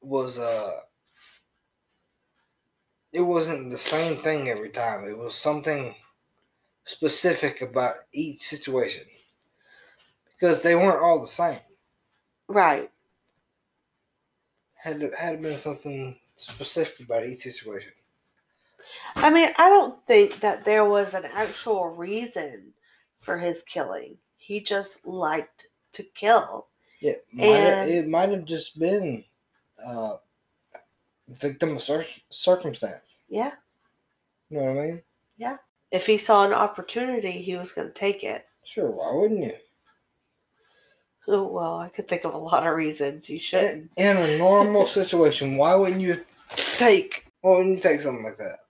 was 0.00 0.38
uh 0.38 0.80
it 3.12 3.20
wasn't 3.22 3.70
the 3.70 3.78
same 3.78 4.20
thing 4.22 4.48
every 4.48 4.70
time. 4.70 5.04
It 5.06 5.16
was 5.16 5.34
something 5.34 5.94
specific 6.88 7.60
about 7.60 7.96
each 8.12 8.40
situation 8.40 9.04
because 10.34 10.62
they 10.62 10.74
weren't 10.74 11.02
all 11.02 11.20
the 11.20 11.26
same. 11.26 11.60
right. 12.48 12.90
Had 14.74 15.00
to, 15.00 15.10
had 15.16 15.32
to 15.32 15.36
been 15.38 15.58
something 15.58 16.16
specific 16.36 17.04
about 17.04 17.26
each 17.26 17.40
situation. 17.40 17.92
I 19.16 19.28
mean, 19.28 19.50
I 19.58 19.68
don't 19.68 19.98
think 20.06 20.40
that 20.40 20.64
there 20.64 20.84
was 20.84 21.12
an 21.14 21.24
actual 21.26 21.88
reason 21.88 22.72
for 23.20 23.36
his 23.36 23.62
killing. 23.64 24.16
He 24.36 24.60
just 24.60 25.04
liked 25.06 25.66
to 25.92 26.02
kill. 26.14 26.68
Yeah, 27.00 27.14
And- 27.38 27.90
it 27.90 28.08
might 28.08 28.30
have 28.30 28.44
just 28.44 28.78
been 28.78 29.24
uh, 29.84 30.16
victim 31.28 31.76
of 31.76 31.82
cir- 31.82 32.06
circumstance. 32.30 33.20
Yeah. 33.28 33.52
You 34.48 34.58
know 34.58 34.72
what 34.72 34.82
I 34.82 34.86
mean? 34.86 35.02
If 35.90 36.06
he 36.06 36.18
saw 36.18 36.44
an 36.46 36.52
opportunity, 36.52 37.42
he 37.42 37.56
was 37.56 37.72
going 37.72 37.88
to 37.88 37.94
take 37.94 38.22
it. 38.24 38.44
Sure, 38.64 38.90
why 38.90 39.12
wouldn't 39.14 39.44
you? 39.44 39.54
Oh, 41.28 41.46
well, 41.52 41.76
I 41.78 41.88
could 41.88 42.08
think 42.08 42.24
of 42.24 42.34
a 42.34 42.38
lot 42.38 42.66
of 42.66 42.74
reasons 42.74 43.28
you 43.30 43.38
shouldn't. 43.38 43.90
In, 43.96 44.16
in 44.16 44.30
a 44.30 44.38
normal 44.38 44.86
situation, 44.98 45.56
why 45.56 45.74
wouldn't 45.74 46.00
you 46.00 46.24
take? 46.76 47.24
Why 47.40 47.56
wouldn't 47.56 47.76
you 47.76 47.82
take 47.82 48.00
something 48.00 48.24
like 48.24 48.36
that? 48.38 48.60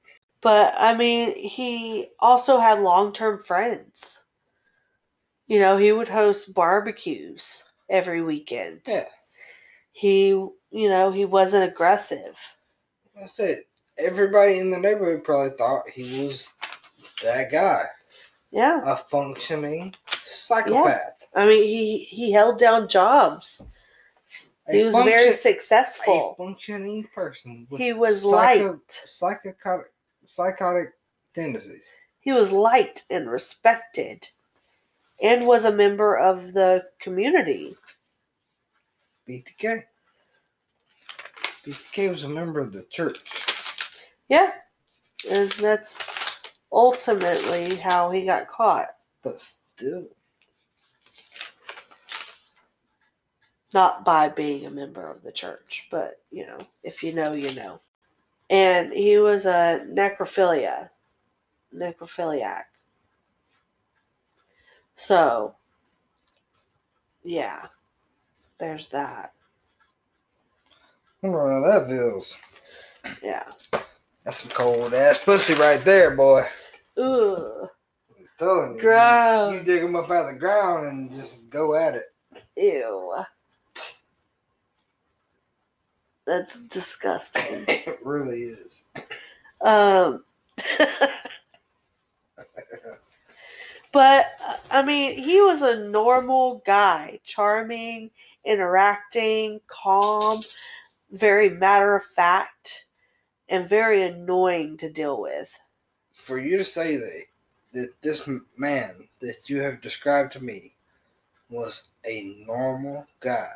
But 0.40 0.74
I 0.76 0.94
mean, 0.96 1.34
he 1.36 2.08
also 2.20 2.58
had 2.58 2.80
long 2.80 3.12
term 3.12 3.40
friends. 3.42 4.20
You 5.48 5.58
know, 5.60 5.76
he 5.76 5.90
would 5.92 6.08
host 6.08 6.54
barbecues 6.54 7.64
every 7.88 8.22
weekend. 8.22 8.82
Yeah, 8.86 9.06
He, 9.92 10.28
you 10.28 10.54
know, 10.70 11.10
he 11.10 11.24
wasn't 11.24 11.64
aggressive. 11.70 12.36
that's 13.18 13.40
it. 13.40 13.64
Everybody 13.98 14.58
in 14.58 14.70
the 14.70 14.78
neighborhood 14.78 15.24
probably 15.24 15.56
thought 15.56 15.88
he 15.88 16.26
was 16.26 16.48
that 17.22 17.50
guy, 17.52 17.86
Yeah. 18.50 18.80
a 18.84 18.96
functioning 18.96 19.94
psychopath. 20.08 21.26
I 21.34 21.46
mean, 21.46 21.62
he 21.64 21.98
he 22.04 22.32
held 22.32 22.58
down 22.58 22.88
jobs. 22.88 23.62
A 24.68 24.72
He 24.72 24.84
was 24.84 24.92
function- 24.92 25.12
very 25.12 25.28
a 25.30 25.36
successful. 25.36 26.34
functioning 26.36 27.08
person. 27.14 27.66
He 27.76 27.92
was 27.92 28.22
psycho- 28.22 28.72
liked. 28.72 29.08
psychotic, 29.08 29.56
psychotic 30.26 30.92
tendencies. 31.34 31.82
He 32.20 32.32
was 32.32 32.52
liked 32.52 33.04
and 33.08 33.30
respected 33.30 34.28
and 35.22 35.46
was 35.46 35.64
a 35.64 35.72
member 35.72 36.16
of 36.18 36.52
the 36.52 36.90
community. 37.00 37.76
BTK. 39.26 39.84
BTK 41.64 42.10
was 42.10 42.24
a 42.24 42.28
member 42.28 42.60
of 42.60 42.72
the 42.72 42.82
church. 42.84 43.20
Yeah. 44.28 44.52
And 45.28 45.50
that's 45.52 45.98
ultimately 46.72 47.76
how 47.76 48.10
he 48.10 48.24
got 48.24 48.48
caught. 48.48 48.88
But 49.22 49.40
still, 49.40 50.08
Not 53.74 54.04
by 54.04 54.28
being 54.28 54.66
a 54.66 54.70
member 54.70 55.10
of 55.10 55.22
the 55.22 55.32
church, 55.32 55.88
but 55.90 56.20
you 56.30 56.46
know, 56.46 56.58
if 56.82 57.02
you 57.02 57.12
know, 57.12 57.32
you 57.32 57.54
know. 57.54 57.80
And 58.50 58.92
he 58.92 59.18
was 59.18 59.46
a 59.46 59.84
necrophilia. 59.88 60.90
Necrophiliac. 61.74 62.64
So 64.96 65.54
yeah. 67.24 67.66
There's 68.58 68.88
that. 68.88 69.32
I 71.22 71.28
wonder 71.28 71.50
how 71.50 71.60
that 71.80 71.88
feels. 71.88 72.36
Yeah. 73.22 73.44
That's 74.28 74.42
some 74.42 74.50
cold 74.50 74.92
ass 74.92 75.16
pussy 75.16 75.54
right 75.54 75.82
there, 75.82 76.14
boy. 76.14 76.46
Ooh. 76.98 77.66
I'm 78.14 78.28
telling 78.38 78.74
you. 78.74 78.80
Gross. 78.82 79.54
You 79.54 79.64
dig 79.64 79.80
them 79.80 79.96
up 79.96 80.10
out 80.10 80.26
of 80.26 80.34
the 80.34 80.38
ground 80.38 80.86
and 80.86 81.10
just 81.10 81.48
go 81.48 81.74
at 81.74 81.94
it. 81.94 82.12
Ew. 82.54 83.24
That's 86.26 86.60
disgusting. 86.60 87.64
It 87.68 87.98
really 88.04 88.40
is. 88.40 88.84
Um, 89.62 90.22
but 93.92 94.26
I 94.70 94.82
mean, 94.84 95.24
he 95.24 95.40
was 95.40 95.62
a 95.62 95.88
normal 95.88 96.62
guy, 96.66 97.20
charming, 97.24 98.10
interacting, 98.44 99.62
calm, 99.68 100.42
very 101.12 101.48
matter 101.48 101.96
of 101.96 102.04
fact, 102.04 102.87
and 103.48 103.68
very 103.68 104.02
annoying 104.02 104.76
to 104.78 104.90
deal 104.90 105.20
with. 105.20 105.58
For 106.14 106.38
you 106.38 106.58
to 106.58 106.64
say 106.64 106.96
that 106.96 107.24
that 107.72 107.90
this 108.02 108.28
man 108.56 109.08
that 109.20 109.48
you 109.48 109.60
have 109.60 109.80
described 109.82 110.32
to 110.32 110.40
me 110.40 110.74
was 111.50 111.88
a 112.04 112.44
normal 112.46 113.06
guy. 113.20 113.52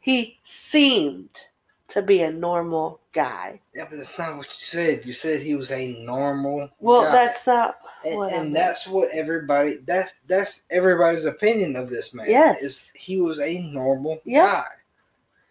He 0.00 0.38
seemed 0.44 1.44
to 1.88 2.02
be 2.02 2.22
a 2.22 2.32
normal 2.32 3.00
guy. 3.12 3.60
Yeah, 3.74 3.86
but 3.90 3.98
that's 3.98 4.16
not 4.18 4.36
what 4.36 4.46
you 4.46 4.52
said. 4.66 5.04
You 5.04 5.12
said 5.12 5.42
he 5.42 5.54
was 5.54 5.70
a 5.70 6.02
normal 6.04 6.70
Well, 6.80 7.02
guy. 7.02 7.12
that's 7.12 7.46
not 7.46 7.76
and, 8.04 8.30
and 8.30 8.56
that's 8.56 8.86
what 8.86 9.10
everybody 9.12 9.76
that's 9.84 10.14
that's 10.26 10.62
everybody's 10.70 11.26
opinion 11.26 11.76
of 11.76 11.90
this 11.90 12.14
man. 12.14 12.30
Yes. 12.30 12.62
Is 12.62 12.90
he 12.94 13.20
was 13.20 13.38
a 13.40 13.60
normal 13.72 14.20
Yeah. 14.24 14.46
guy. 14.46 14.68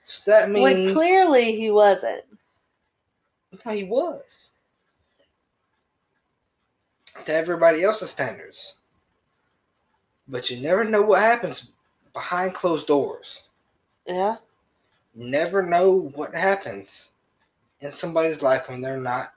So 0.04 0.32
that 0.32 0.50
means 0.50 0.64
When 0.64 0.93
clearly 0.95 1.56
he 1.56 1.70
wasn't. 1.70 2.24
No, 3.52 3.72
he 3.72 3.84
was. 3.84 4.52
To 7.26 7.34
everybody 7.34 7.84
else's 7.84 8.12
standards. 8.12 8.76
But 10.28 10.50
you 10.50 10.60
never 10.60 10.84
know 10.84 11.02
what 11.02 11.22
happens 11.22 11.72
behind 12.14 12.54
closed 12.54 12.88
doors. 12.88 13.43
Yeah. 14.06 14.38
Never 15.16 15.64
know 15.64 16.12
what 16.16 16.36
happens 16.36 17.12
in 17.82 17.91
somebody's 17.91 18.41
life 18.41 18.70
when 18.70 18.82
they're 18.82 18.97
not 18.97 19.34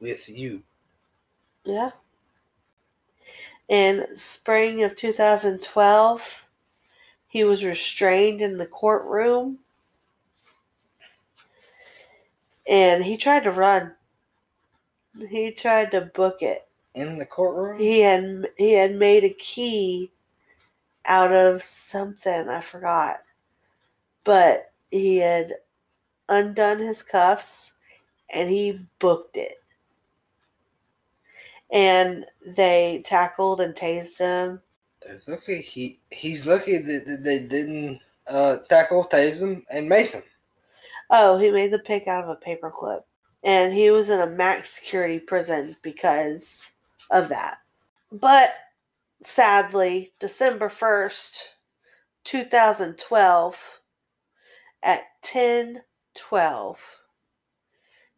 with 0.00 0.28
you. 0.28 0.62
Yeah. 1.64 1.90
In 3.68 4.06
spring 4.16 4.82
of 4.82 4.96
2012, 4.96 6.44
he 7.28 7.44
was 7.44 7.64
restrained 7.64 8.40
in 8.40 8.58
the 8.58 8.66
courtroom 8.66 9.58
and 12.68 13.04
he 13.04 13.16
tried 13.16 13.44
to 13.44 13.50
run. 13.50 13.92
He 15.28 15.50
tried 15.52 15.90
to 15.92 16.02
book 16.02 16.42
it. 16.42 16.66
In 16.94 17.18
the 17.18 17.26
courtroom? 17.26 17.78
He 17.78 18.00
had 18.00 18.48
he 18.56 18.72
had 18.72 18.94
made 18.94 19.24
a 19.24 19.30
key 19.30 20.10
out 21.06 21.32
of 21.32 21.62
something, 21.62 22.48
I 22.48 22.60
forgot. 22.60 23.20
But 24.24 24.72
he 24.90 25.18
had 25.18 25.54
undone 26.28 26.78
his 26.78 27.02
cuffs 27.02 27.74
and 28.32 28.48
he 28.48 28.80
booked 28.98 29.36
it. 29.36 29.54
And 31.72 32.26
they 32.44 33.02
tackled 33.04 33.60
and 33.60 33.74
tased 33.74 34.18
him. 34.18 34.60
That's 35.06 35.28
okay. 35.28 35.62
He 35.62 36.00
he's 36.10 36.46
lucky 36.46 36.78
that, 36.78 37.20
they 37.22 37.38
didn't 37.40 38.00
uh, 38.26 38.58
tackle, 38.68 39.04
tase 39.04 39.42
him, 39.42 39.64
and 39.70 39.88
mace 39.88 40.12
him. 40.12 40.22
Oh, 41.10 41.38
he 41.38 41.50
made 41.50 41.72
the 41.72 41.78
pick 41.78 42.06
out 42.08 42.24
of 42.24 42.30
a 42.30 42.36
paperclip. 42.36 43.02
And 43.42 43.72
he 43.74 43.90
was 43.90 44.10
in 44.10 44.20
a 44.20 44.26
max 44.26 44.70
security 44.74 45.18
prison 45.18 45.76
because 45.82 46.68
of 47.10 47.28
that. 47.30 47.58
But 48.12 48.54
sadly, 49.24 50.12
December 50.20 50.68
1st, 50.68 51.32
2012, 52.24 53.80
at 54.82 55.02
10:12, 55.22 56.78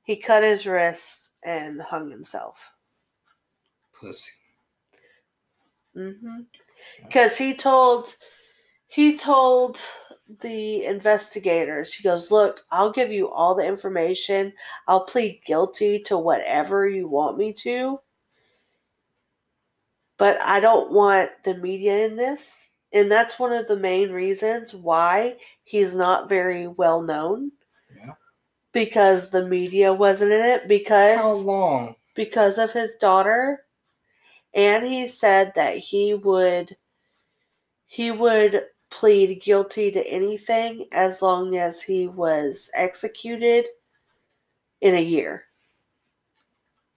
he 0.05 0.17
cut 0.17 0.43
his 0.43 0.67
wrists 0.67 1.31
and 1.45 1.81
hung 1.83 2.11
himself. 2.11 2.73
Pussy. 3.93 4.33
Mhm. 5.97 6.47
Cuz 7.13 7.37
he 7.39 7.55
told 7.55 8.17
he 8.89 9.17
told 9.17 9.81
the 10.41 10.85
investigators, 10.85 11.95
he 11.95 12.03
goes, 12.03 12.31
"Look, 12.31 12.65
I'll 12.71 12.93
give 12.93 13.13
you 13.13 13.31
all 13.31 13.55
the 13.55 13.67
information. 13.67 14.53
I'll 14.89 15.05
plead 15.05 15.43
guilty 15.47 15.99
to 16.01 16.19
whatever 16.19 16.89
you 16.89 17.09
want 17.09 17.37
me 17.39 17.53
to. 17.55 18.01
But 20.19 20.41
I 20.41 20.61
don't 20.61 20.93
want 20.93 21.31
the 21.45 21.55
media 21.55 22.05
in 22.07 22.17
this." 22.17 22.71
And 22.93 23.11
that's 23.11 23.39
one 23.39 23.53
of 23.53 23.67
the 23.69 23.77
main 23.77 24.11
reasons 24.13 24.75
why 24.75 25.37
he's 25.65 25.95
not 25.95 26.29
very 26.29 26.67
well 26.67 27.01
known. 27.03 27.53
Yeah. 27.97 28.13
Because 28.73 29.31
the 29.31 29.47
media 29.47 29.93
wasn't 29.93 30.33
in 30.33 30.45
it 30.45 30.69
because 30.69 31.19
How 31.19 31.33
long? 31.33 31.97
because 32.15 32.59
of 32.59 32.73
his 32.73 32.95
daughter 32.97 33.65
and 34.55 34.87
he 34.87 35.09
said 35.09 35.53
that 35.55 35.79
he 35.79 36.15
would 36.15 36.77
he 37.87 38.11
would 38.11 38.63
plead 38.99 39.41
guilty 39.43 39.91
to 39.91 40.07
anything 40.07 40.87
as 40.93 41.23
long 41.23 41.57
as 41.57 41.81
he 41.81 42.07
was 42.07 42.71
executed 42.75 43.67
in 44.81 44.95
a 44.95 45.03
year 45.03 45.45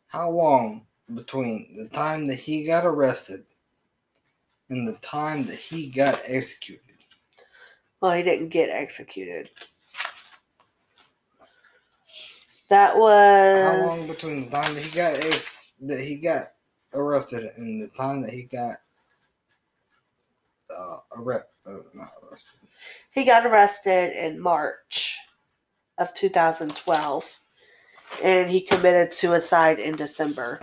How 0.07 0.29
long 0.29 0.85
between 1.13 1.73
the 1.75 1.87
time 1.89 2.27
that 2.27 2.35
he 2.35 2.63
got 2.63 2.85
arrested 2.85 3.45
and 4.69 4.87
the 4.87 4.97
time 5.01 5.45
that 5.45 5.55
he 5.57 5.89
got 5.89 6.21
executed? 6.25 6.81
well 8.01 8.11
he 8.13 8.23
didn't 8.23 8.49
get 8.49 8.69
executed 8.69 9.49
that 12.69 12.97
was 12.97 13.63
How 13.63 13.77
long 13.87 14.07
between 14.07 14.45
the 14.45 14.51
time 14.51 14.73
that 14.75 14.83
he 14.83 14.89
got 14.95 15.17
ex- 15.17 15.71
that 15.81 15.99
he 16.01 16.15
got 16.17 16.53
arrested 16.93 17.51
and 17.57 17.81
the 17.81 17.87
time 17.89 18.21
that 18.21 18.33
he 18.33 18.43
got 18.43 18.79
uh, 20.77 20.97
arrest, 21.17 21.45
uh, 21.67 21.73
not 21.93 22.11
arrested? 22.29 22.59
he 23.11 23.23
got 23.23 23.45
arrested 23.45 24.11
in 24.13 24.39
march 24.39 25.17
of 25.97 26.13
2012 26.13 27.39
and 28.23 28.49
he 28.49 28.61
committed 28.61 29.13
suicide 29.13 29.79
in 29.79 29.95
december 29.95 30.59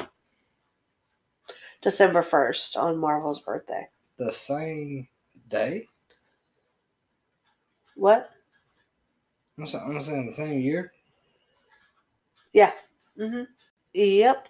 december 1.83 2.23
1st 2.23 2.77
on 2.77 2.99
marvel's 2.99 3.41
birthday 3.41 3.87
The 4.19 4.33
same 4.33 5.09
day? 5.49 5.87
what 7.97 8.31
I'm, 9.59 9.67
sa- 9.67 9.85
I'm 9.85 10.03
saying 10.03 10.27
the 10.27 10.33
same 10.35 10.61
year. 10.61 10.93
Yeah 12.53 12.73
hmm 13.19 13.43
Yep. 13.95 14.49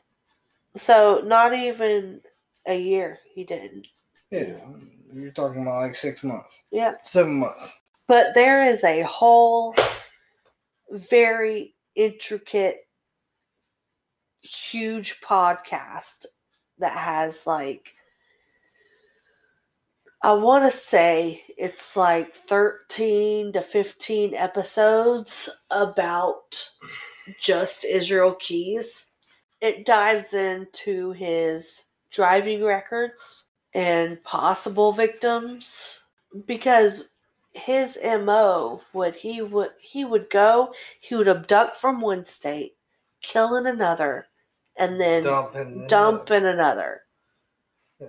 So 0.77 1.21
not 1.25 1.53
even 1.53 2.21
a 2.67 2.79
year 2.79 3.19
he 3.35 3.45
didn't. 3.45 3.89
Yeah, 4.31 4.55
you're 5.13 5.31
talking 5.33 5.63
about 5.63 5.83
like 5.83 5.97
six 5.97 6.23
months, 6.23 6.63
Yep. 6.71 7.07
seven 7.07 7.35
months. 7.35 7.79
But 8.09 8.35
there 8.35 8.63
is 8.63 8.83
a 8.85 9.03
whole 9.03 9.75
very 10.91 11.75
intricate, 11.95 12.79
huge 14.43 15.21
podcast 15.21 16.27
that 16.79 16.93
has 16.97 17.47
like 17.47 17.95
I 20.25 20.35
want 20.35 20.71
to 20.71 20.77
say 20.77 21.43
it's 21.59 21.97
like 21.97 22.33
13 22.33 23.55
to 23.55 23.61
15 23.61 24.35
episodes 24.35 25.49
about 25.71 26.71
just 27.41 27.85
Israel 27.85 28.35
Keyes. 28.37 29.09
It 29.61 29.85
dives 29.85 30.33
into 30.33 31.11
his 31.11 31.87
driving 32.13 32.63
records 32.63 33.47
and 33.75 34.23
possible 34.25 34.93
victims 34.93 36.01
because 36.47 37.09
his 37.53 37.99
MO 38.03 38.81
would 38.93 39.15
he 39.15 39.43
would 39.43 39.71
he 39.81 40.05
would 40.05 40.31
go, 40.31 40.73
he 41.01 41.15
would 41.15 41.29
abduct 41.29 41.77
from 41.77 42.01
one 42.01 42.25
state, 42.27 42.77
kill 43.23 43.57
in 43.57 43.67
another, 43.67 44.27
and 44.77 45.01
then 45.01 45.23
Dump 45.25 45.57
in 45.57 45.87
dump 45.87 46.31
in 46.31 46.47
another. 46.47 47.03
Yeah. 48.01 48.09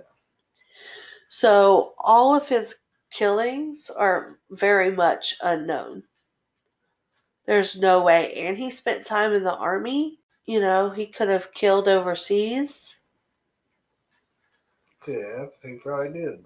So 1.28 1.94
all 1.98 2.34
of 2.34 2.48
his 2.48 2.76
killings 3.10 3.90
are 3.90 4.38
very 4.50 4.90
much 4.90 5.36
unknown. 5.42 6.02
There's 7.46 7.78
no 7.78 8.02
way. 8.02 8.32
And 8.34 8.56
he 8.56 8.70
spent 8.70 9.04
time 9.04 9.32
in 9.32 9.44
the 9.44 9.54
army. 9.54 10.18
You 10.46 10.60
know, 10.60 10.90
he 10.90 11.06
could 11.06 11.28
have 11.28 11.52
killed 11.54 11.88
overseas. 11.88 12.96
Yeah, 15.06 15.46
he 15.62 15.74
probably 15.82 16.12
did. 16.20 16.44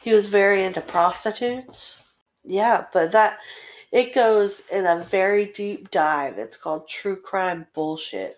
He 0.00 0.12
was 0.12 0.28
very 0.28 0.62
into 0.64 0.80
prostitutes. 0.80 1.96
Yeah, 2.44 2.86
but 2.92 3.12
that 3.12 3.38
it 3.92 4.14
goes 4.14 4.62
in 4.70 4.86
a 4.86 5.04
very 5.04 5.46
deep 5.46 5.90
dive. 5.90 6.38
It's 6.38 6.56
called 6.56 6.88
True 6.88 7.20
Crime 7.20 7.66
Bullshit. 7.74 8.36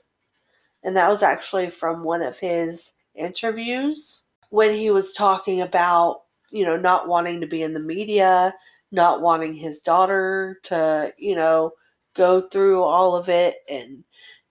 And 0.82 0.96
that 0.96 1.08
was 1.08 1.22
actually 1.22 1.70
from 1.70 2.04
one 2.04 2.22
of 2.22 2.38
his 2.38 2.94
interviews 3.14 4.24
when 4.50 4.74
he 4.74 4.90
was 4.90 5.12
talking 5.12 5.60
about, 5.60 6.22
you 6.50 6.64
know, 6.64 6.76
not 6.76 7.08
wanting 7.08 7.40
to 7.40 7.46
be 7.46 7.62
in 7.62 7.74
the 7.74 7.80
media, 7.80 8.54
not 8.90 9.20
wanting 9.20 9.54
his 9.54 9.80
daughter 9.80 10.58
to, 10.64 11.12
you 11.18 11.34
know, 11.36 11.72
go 12.14 12.48
through 12.48 12.82
all 12.82 13.14
of 13.14 13.28
it 13.28 13.56
and, 13.68 14.02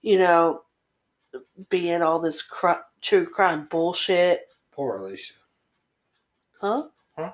you 0.02 0.18
know, 0.18 0.62
be 1.68 1.90
in 1.90 2.02
all 2.02 2.18
this 2.18 2.42
cr- 2.42 2.84
true 3.00 3.26
crime 3.26 3.66
bullshit. 3.70 4.42
Poor 4.80 4.96
Alicia. 4.96 5.34
Huh? 6.58 6.84
Huh? 7.14 7.32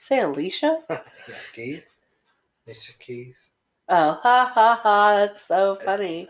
Say 0.00 0.18
Alicia? 0.18 0.80
yeah, 0.90 0.98
Keys. 1.54 1.86
Alicia 2.66 2.92
Keys. 2.98 3.52
Oh, 3.88 4.18
ha 4.20 4.50
ha 4.52 4.80
ha! 4.82 5.14
That's 5.14 5.46
so 5.46 5.78
funny. 5.84 6.28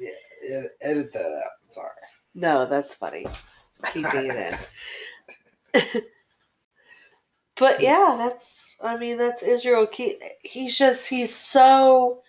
Yeah, 0.00 0.56
ed- 0.56 0.70
edit 0.80 1.12
that 1.12 1.24
out. 1.24 1.52
Sorry. 1.68 1.90
No, 2.34 2.66
that's 2.66 2.96
funny. 2.96 3.26
Keeping 3.92 4.26
it 4.26 4.58
in. 5.72 5.92
but 7.56 7.76
hmm. 7.76 7.82
yeah, 7.84 8.16
that's. 8.18 8.74
I 8.82 8.96
mean, 8.96 9.18
that's 9.18 9.44
Israel. 9.44 9.86
Key. 9.86 10.18
He's 10.42 10.76
just. 10.76 11.06
He's 11.06 11.32
so. 11.32 12.22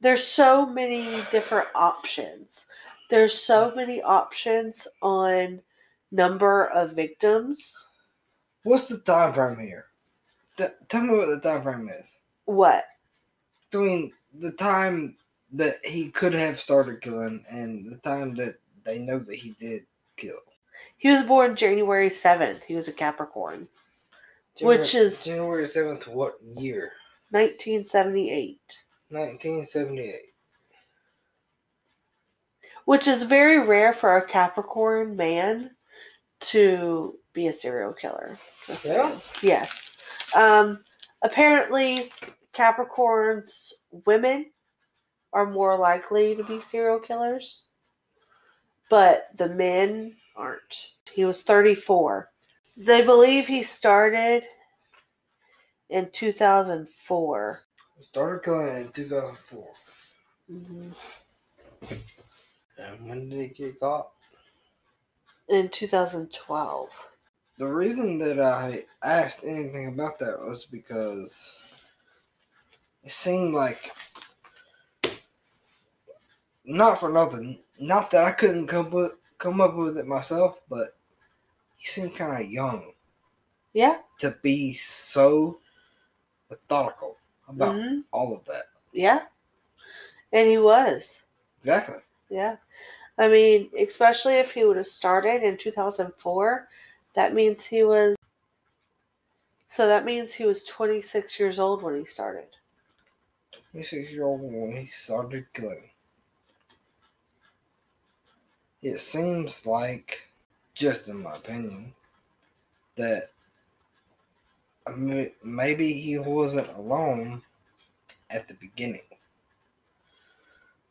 There's 0.00 0.24
so 0.24 0.64
many 0.64 1.24
different 1.32 1.66
options. 1.74 2.66
There's 3.10 3.36
so 3.36 3.72
many 3.74 4.00
options 4.00 4.86
on 5.02 5.60
number 6.10 6.66
of 6.68 6.92
victims. 6.92 7.86
What's 8.64 8.88
the 8.88 8.98
time 8.98 9.32
frame 9.32 9.58
here? 9.58 9.86
Tell 10.88 11.02
me 11.02 11.14
what 11.16 11.26
the 11.28 11.40
time 11.40 11.62
frame 11.62 11.88
is. 11.88 12.18
What? 12.46 12.84
Between 13.70 14.12
the 14.34 14.52
time 14.52 15.16
that 15.52 15.76
he 15.84 16.10
could 16.10 16.34
have 16.34 16.58
started 16.60 17.00
killing 17.00 17.44
and 17.48 17.90
the 17.90 17.98
time 17.98 18.34
that 18.36 18.56
they 18.84 18.98
know 18.98 19.18
that 19.18 19.36
he 19.36 19.50
did 19.60 19.86
kill. 20.16 20.38
He 20.96 21.08
was 21.08 21.22
born 21.22 21.54
January 21.56 22.10
7th. 22.10 22.64
He 22.64 22.74
was 22.74 22.88
a 22.88 22.92
Capricorn. 22.92 23.68
Which 24.60 24.94
is- 24.94 25.24
January 25.24 25.68
seventh. 25.68 26.08
What 26.08 26.34
year? 26.42 26.92
1978. 27.30 28.60
Nineteen 29.10 29.64
seventy 29.64 30.10
eight. 30.10 30.34
which 32.84 33.06
is 33.06 33.22
very 33.24 33.58
rare 33.60 33.92
for 33.92 34.16
a 34.16 34.26
Capricorn 34.26 35.14
man 35.14 35.70
to 36.40 37.18
be 37.32 37.48
a 37.48 37.52
serial 37.52 37.92
killer. 37.92 38.38
Just 38.66 38.84
Yeah? 38.84 39.08
saying. 39.08 39.22
Yes. 39.42 39.96
Um, 40.34 40.84
apparently, 41.22 42.12
Capricorns 42.54 43.72
women 44.04 44.50
are 45.32 45.46
more 45.46 45.76
likely 45.76 46.34
to 46.36 46.44
be 46.44 46.60
serial 46.60 46.98
killers, 46.98 47.64
but 48.90 49.28
the 49.36 49.48
men 49.48 50.16
aren't. 50.36 50.92
He 51.12 51.24
was 51.24 51.42
34. 51.42 52.30
They 52.76 53.04
believe 53.04 53.46
he 53.46 53.62
started 53.62 54.44
in 55.90 56.10
2004. 56.12 57.60
Started 58.00 58.44
killing 58.44 58.76
in 58.86 58.92
2004. 58.92 59.74
Mhm. 60.50 60.94
And 62.78 63.08
when 63.08 63.28
did 63.28 63.40
he 63.40 63.48
get 63.48 63.80
caught? 63.80 64.12
In 65.48 65.68
2012. 65.70 66.90
The 67.56 67.66
reason 67.66 68.18
that 68.18 68.38
I 68.40 68.84
asked 69.02 69.40
anything 69.44 69.88
about 69.88 70.18
that 70.18 70.38
was 70.40 70.66
because 70.66 71.50
it 73.02 73.10
seemed 73.10 73.54
like 73.54 73.90
not 76.64 77.00
for 77.00 77.10
nothing, 77.10 77.60
not 77.80 78.10
that 78.10 78.24
I 78.26 78.32
couldn't 78.32 78.66
come 78.66 78.90
with, 78.90 79.12
come 79.38 79.60
up 79.60 79.74
with 79.74 79.96
it 79.96 80.06
myself, 80.06 80.60
but 80.68 80.96
he 81.76 81.86
seemed 81.86 82.14
kind 82.14 82.44
of 82.44 82.50
young 82.50 82.92
Yeah. 83.72 84.02
to 84.18 84.32
be 84.42 84.74
so 84.74 85.60
methodical 86.50 87.16
about 87.48 87.74
Mhm. 87.74 88.04
all 88.12 88.36
of 88.36 88.44
that. 88.44 88.66
Yeah. 88.92 89.26
And 90.32 90.48
he 90.48 90.58
was. 90.58 91.22
Exactly. 91.60 92.02
Yeah. 92.28 92.56
I 93.18 93.28
mean, 93.28 93.70
especially 93.78 94.34
if 94.34 94.52
he 94.52 94.64
would 94.64 94.76
have 94.76 94.86
started 94.86 95.42
in 95.42 95.58
2004, 95.58 96.68
that 97.14 97.34
means 97.34 97.64
he 97.64 97.82
was. 97.82 98.16
So 99.66 99.86
that 99.86 100.04
means 100.04 100.32
he 100.32 100.44
was 100.44 100.64
26 100.64 101.38
years 101.38 101.58
old 101.58 101.82
when 101.82 101.98
he 101.98 102.04
started. 102.04 102.48
26 103.72 104.10
year 104.10 104.24
old 104.24 104.40
when 104.40 104.76
he 104.76 104.86
started 104.86 105.52
killing. 105.52 105.90
It 108.80 108.98
seems 108.98 109.66
like, 109.66 110.28
just 110.74 111.08
in 111.08 111.22
my 111.22 111.36
opinion, 111.36 111.94
that 112.96 113.32
maybe 115.42 115.92
he 115.92 116.18
wasn't 116.18 116.68
alone 116.68 117.42
at 118.30 118.46
the 118.46 118.54
beginning. 118.54 119.02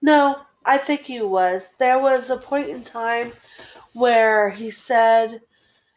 No, 0.02 0.46
I 0.68 0.78
think 0.78 1.02
he 1.02 1.22
was. 1.22 1.70
There 1.80 1.98
was 1.98 2.30
a 2.30 2.36
point 2.36 2.68
in 2.68 2.84
time 2.84 3.32
where 3.94 4.50
he 4.50 4.70
said, 4.70 5.40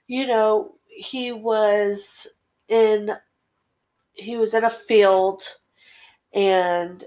you 0.07 0.29
know, 0.29 0.77
he 0.87 1.33
was 1.33 2.29
in 2.68 3.11
he 4.12 4.37
was 4.37 4.55
in 4.55 4.64
a 4.64 4.71
field 4.71 5.43
and 6.33 7.05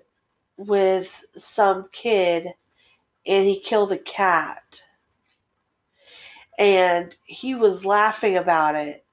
with 0.57 1.24
some 1.38 1.88
kid 1.93 2.47
and 3.26 3.45
he 3.45 3.59
killed 3.61 3.93
a 3.93 3.97
cat. 3.97 4.84
And 6.59 7.16
he 7.26 7.55
was 7.55 7.86
laughing 7.86 8.36
about 8.36 8.76
it 8.76 9.05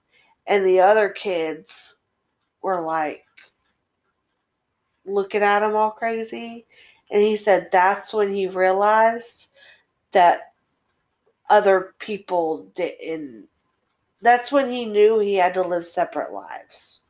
and 0.48 0.66
the 0.66 0.80
other 0.80 1.08
kids 1.08 1.96
were 2.62 2.80
like 2.80 3.24
looking 5.04 5.42
at 5.42 5.62
him 5.62 5.76
all 5.76 5.92
crazy 5.92 6.66
and 7.10 7.22
he 7.22 7.36
said 7.36 7.68
that's 7.70 8.12
when 8.12 8.34
he 8.34 8.46
realized 8.46 9.48
that 10.12 10.52
other 11.48 11.94
people 11.98 12.70
didn't 12.74 13.46
that's 14.22 14.52
when 14.52 14.70
he 14.70 14.84
knew 14.84 15.18
he 15.18 15.34
had 15.34 15.54
to 15.54 15.62
live 15.62 15.86
separate 15.86 16.30
lives. 16.30 17.00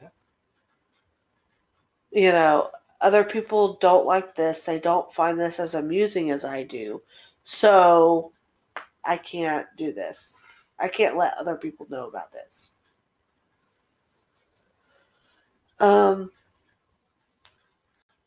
Yeah. 0.00 0.08
you 2.10 2.32
know 2.32 2.70
other 3.00 3.24
people 3.24 3.74
don't 3.82 4.06
like 4.06 4.34
this. 4.34 4.62
They 4.62 4.78
don't 4.78 5.12
find 5.12 5.38
this 5.38 5.60
as 5.60 5.74
amusing 5.74 6.30
as 6.30 6.44
i 6.44 6.62
do. 6.62 7.02
So 7.44 8.32
i 9.04 9.16
can't 9.16 9.66
do 9.76 9.92
this. 9.92 10.40
I 10.78 10.88
can't 10.88 11.16
let 11.16 11.34
other 11.38 11.56
people 11.56 11.86
know 11.90 12.08
about 12.08 12.32
this. 12.32 12.70
Um 15.80 16.30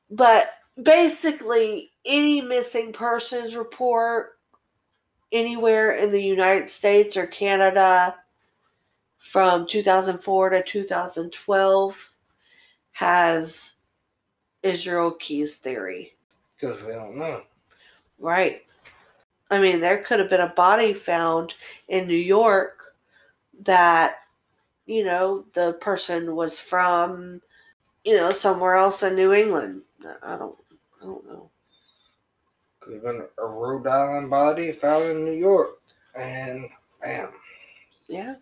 but 0.09 0.49
basically 0.81 1.91
any 2.05 2.41
missing 2.41 2.93
persons 2.93 3.55
report 3.55 4.37
anywhere 5.31 5.97
in 5.97 6.11
the 6.11 6.21
United 6.21 6.69
States 6.69 7.17
or 7.17 7.27
Canada 7.27 8.15
from 9.19 9.67
2004 9.67 10.49
to 10.51 10.63
2012 10.63 12.15
has 12.91 13.73
Israel 14.63 15.11
Keyes 15.11 15.57
theory. 15.57 16.15
Because 16.55 16.81
we 16.81 16.93
don't 16.93 17.17
know. 17.17 17.43
Right. 18.19 18.63
I 19.49 19.59
mean, 19.59 19.79
there 19.79 20.03
could 20.03 20.19
have 20.19 20.29
been 20.29 20.41
a 20.41 20.47
body 20.47 20.93
found 20.93 21.55
in 21.87 22.07
New 22.07 22.15
York 22.15 22.95
that, 23.63 24.15
you 24.85 25.03
know, 25.03 25.45
the 25.53 25.73
person 25.73 26.35
was 26.35 26.59
from, 26.59 27.41
you 28.03 28.15
know, 28.15 28.29
somewhere 28.31 28.75
else 28.75 29.03
in 29.03 29.15
New 29.15 29.33
England. 29.33 29.81
I 30.23 30.37
don't, 30.37 30.57
don't 31.07 31.25
know. 31.27 31.49
Could 32.81 32.93
have 32.95 33.03
been 33.03 33.27
a 33.37 33.45
Rhode 33.45 33.87
Island 33.87 34.29
body 34.29 34.71
found 34.71 35.05
in 35.05 35.25
New 35.25 35.33
York. 35.33 35.79
And 36.15 36.69
bam, 37.01 37.29
Yeah. 38.07 38.35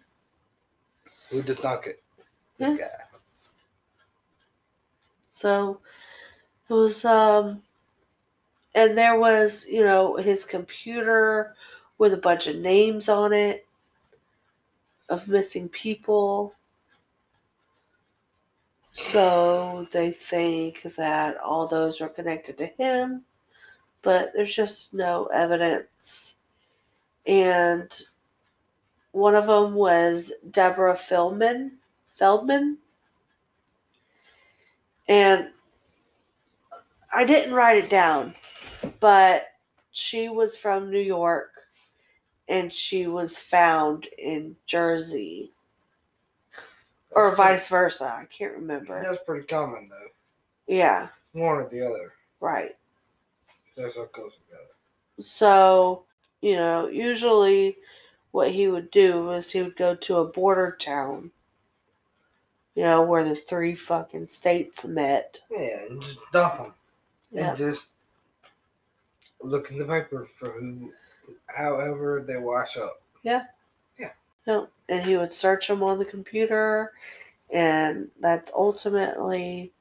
who'd 1.30 1.48
have 1.48 1.60
thunk 1.60 1.88
it? 1.88 2.04
This 2.58 2.80
guy. 2.80 2.88
So 5.32 5.80
it 6.70 6.74
was 6.74 7.04
um 7.06 7.62
and 8.74 8.98
there 8.98 9.18
was, 9.20 9.66
you 9.68 9.84
know, 9.84 10.16
his 10.18 10.44
computer 10.46 11.56
with 11.98 12.14
a 12.14 12.18
bunch 12.18 12.48
of 12.48 12.58
names 12.58 13.08
on 13.10 13.34
it 13.34 13.66
of 15.10 15.28
missing 15.28 15.70
people. 15.70 16.54
So 18.96 19.88
they 19.92 20.12
think 20.12 20.84
that 20.96 21.38
all 21.38 21.68
those 21.68 22.00
are 22.00 22.08
connected 22.08 22.58
to 22.60 22.68
him, 22.68 23.24
but 24.02 24.32
there's 24.34 24.56
just 24.56 24.94
no 24.94 25.26
evidence. 25.26 26.36
And 27.28 27.92
one 29.12 29.36
of 29.36 29.48
them 29.48 29.74
was 29.74 30.32
Deborah 30.50 30.96
Feldman. 30.96 31.74
Feldman. 32.14 32.78
And 35.10 35.50
I 37.14 37.26
didn't 37.26 37.54
write 37.54 37.84
it 37.84 37.90
down, 37.90 38.34
but 39.02 39.48
she 39.92 40.30
was 40.30 40.56
from 40.56 40.90
New 40.90 41.00
York 41.00 41.52
and 42.48 42.72
she 42.72 43.08
was 43.08 43.38
found 43.38 44.08
in 44.18 44.56
Jersey 44.66 45.52
or 47.16 47.30
pretty- 47.32 47.36
vice 47.38 47.68
versa. 47.68 48.06
I 48.22 48.26
can't 48.26 48.54
remember. 48.54 49.02
That's 49.02 49.24
pretty 49.26 49.48
common 49.48 49.90
though. 49.90 50.08
Yeah, 50.74 51.10
One 51.34 51.58
or 51.58 51.70
the 51.70 51.82
other. 51.88 52.14
right. 52.40 52.76
That's 53.78 53.96
what 53.98 54.12
goes 54.14 54.32
together. 54.48 54.70
So, 55.20 56.06
you 56.42 56.56
know, 56.56 56.88
usually 56.88 57.78
what 58.32 58.52
he 58.52 58.68
would 58.70 58.90
do 58.92 59.32
is 59.32 59.52
he 59.52 59.62
would 59.62 59.76
go 59.76 59.96
to 59.96 60.18
a 60.18 60.26
border 60.26 60.78
town, 60.80 61.32
you 62.76 62.84
know, 62.84 63.02
where 63.04 63.24
the 63.24 63.36
three 63.36 63.76
fucking 63.76 64.28
states 64.30 64.86
met. 64.86 65.40
Yeah, 65.52 65.86
and 65.90 66.02
just 66.02 66.18
dump 66.32 66.58
them. 66.58 66.74
Yeah. 67.32 67.50
And 67.50 67.58
just 67.58 67.88
look 69.42 69.70
in 69.72 69.78
the 69.78 69.86
paper 69.86 70.28
for 70.40 70.52
who, 70.52 70.92
however 71.48 72.24
they 72.26 72.38
wash 72.38 72.78
up. 72.78 73.02
No, 74.48 74.68
and 74.90 75.06
he 75.06 75.18
would 75.18 75.34
search 75.34 75.68
them 75.68 75.82
on 75.84 75.98
the 75.98 76.06
computer, 76.06 76.94
and 77.52 78.10
that's 78.20 78.52
ultimately. 78.54 79.72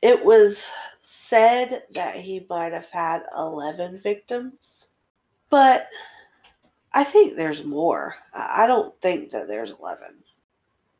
It 0.00 0.24
was 0.24 0.68
said 1.00 1.84
that 1.92 2.16
he 2.16 2.44
might 2.48 2.72
have 2.72 2.90
had 2.90 3.22
11 3.36 4.00
victims, 4.00 4.88
but 5.50 5.86
I 6.92 7.04
think 7.04 7.36
there's 7.36 7.64
more. 7.64 8.14
I 8.34 8.64
I 8.64 8.66
don't 8.66 8.98
think 9.00 9.30
that 9.30 9.48
there's 9.48 9.70
11. 9.70 10.08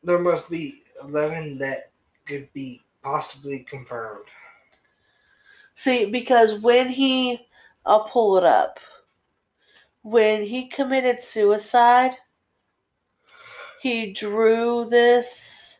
There 0.03 0.19
must 0.19 0.49
be 0.49 0.83
11 1.01 1.57
that 1.59 1.91
could 2.25 2.51
be 2.53 2.81
possibly 3.01 3.59
confirmed. 3.69 4.25
See, 5.75 6.05
because 6.05 6.59
when 6.59 6.89
he, 6.89 7.47
I'll 7.85 8.05
pull 8.05 8.37
it 8.37 8.43
up 8.43 8.79
when 10.03 10.43
he 10.43 10.67
committed 10.67 11.21
suicide, 11.21 12.17
he 13.81 14.11
drew 14.11 14.85
this 14.85 15.79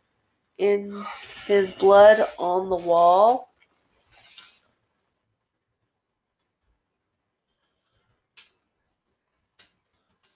in 0.57 1.05
his 1.45 1.71
blood 1.71 2.27
on 2.37 2.69
the 2.69 2.75
wall. 2.75 3.53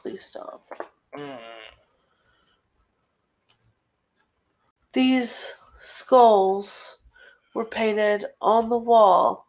Please 0.01 0.25
stop. 0.25 0.65
These 4.93 5.53
skulls 5.79 6.99
were 7.53 7.65
painted 7.65 8.25
on 8.41 8.69
the 8.69 8.77
wall 8.77 9.47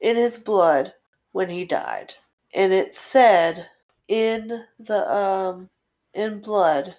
in 0.00 0.16
his 0.16 0.38
blood 0.38 0.94
when 1.32 1.48
he 1.48 1.64
died. 1.64 2.14
And 2.54 2.72
it 2.72 2.94
said 2.94 3.68
in 4.08 4.64
the 4.78 5.14
um 5.14 5.70
in 6.14 6.40
blood, 6.40 6.96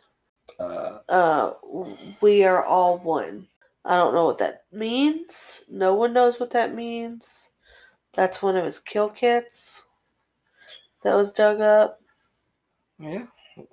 Uh, 0.59 0.99
uh 1.09 1.53
we 2.21 2.43
are 2.43 2.63
all 2.63 2.97
one. 2.99 3.47
I 3.85 3.97
don't 3.97 4.13
know 4.13 4.25
what 4.25 4.37
that 4.39 4.65
means. 4.71 5.63
No 5.69 5.93
one 5.95 6.13
knows 6.13 6.39
what 6.39 6.51
that 6.51 6.73
means. 6.73 7.49
That's 8.13 8.41
one 8.41 8.55
of 8.55 8.65
his 8.65 8.79
kill 8.79 9.09
kits 9.09 9.85
that 11.03 11.15
was 11.15 11.33
dug 11.33 11.61
up. 11.61 11.99
yeah. 12.99 13.25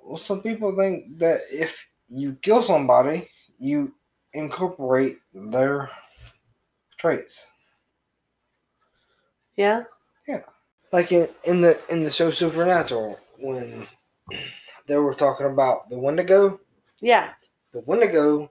Well, 0.03 0.19
some 0.19 0.43
people 0.43 0.77
think 0.77 1.19
that 1.19 1.43
if 1.51 1.87
you 2.09 2.35
kill 2.43 2.63
somebody, 2.63 3.29
you 3.59 3.95
incorporate 4.35 5.19
their 5.33 5.91
traits. 6.99 7.49
Yeah? 9.57 9.85
Yeah? 10.29 10.43
Like 10.93 11.13
in, 11.13 11.29
in 11.45 11.61
the 11.61 11.79
in 11.89 12.03
the 12.03 12.11
show 12.11 12.31
Supernatural, 12.31 13.19
when 13.39 13.87
they 14.87 14.97
were 14.97 15.15
talking 15.15 15.47
about 15.47 15.89
the 15.89 15.99
Wendigo, 15.99 16.61
Yeah. 17.01 17.31
the 17.73 17.81
Wendigo 17.81 18.51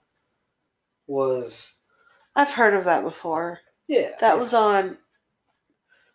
was 1.07 1.79
I've 2.35 2.53
heard 2.53 2.73
of 2.73 2.85
that 2.85 3.03
before. 3.03 3.59
yeah 3.87 4.11
That 4.21 4.35
yeah. 4.35 4.41
was 4.41 4.53
on 4.53 4.97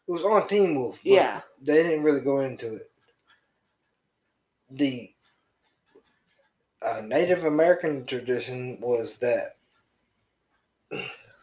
it 0.07 0.11
was 0.13 0.23
on 0.25 0.47
Teen 0.49 0.79
Wolf. 0.79 0.99
but 1.03 1.11
Yeah. 1.11 1.41
they 1.61 1.83
didn't 1.83 2.03
really 2.05 2.21
go 2.21 2.41
into 2.41 2.75
it. 2.77 2.91
The 4.71 5.11
uh, 6.83 7.03
Native 7.05 7.45
American 7.45 8.07
tradition 8.07 8.79
was 8.81 9.19
that 9.19 9.57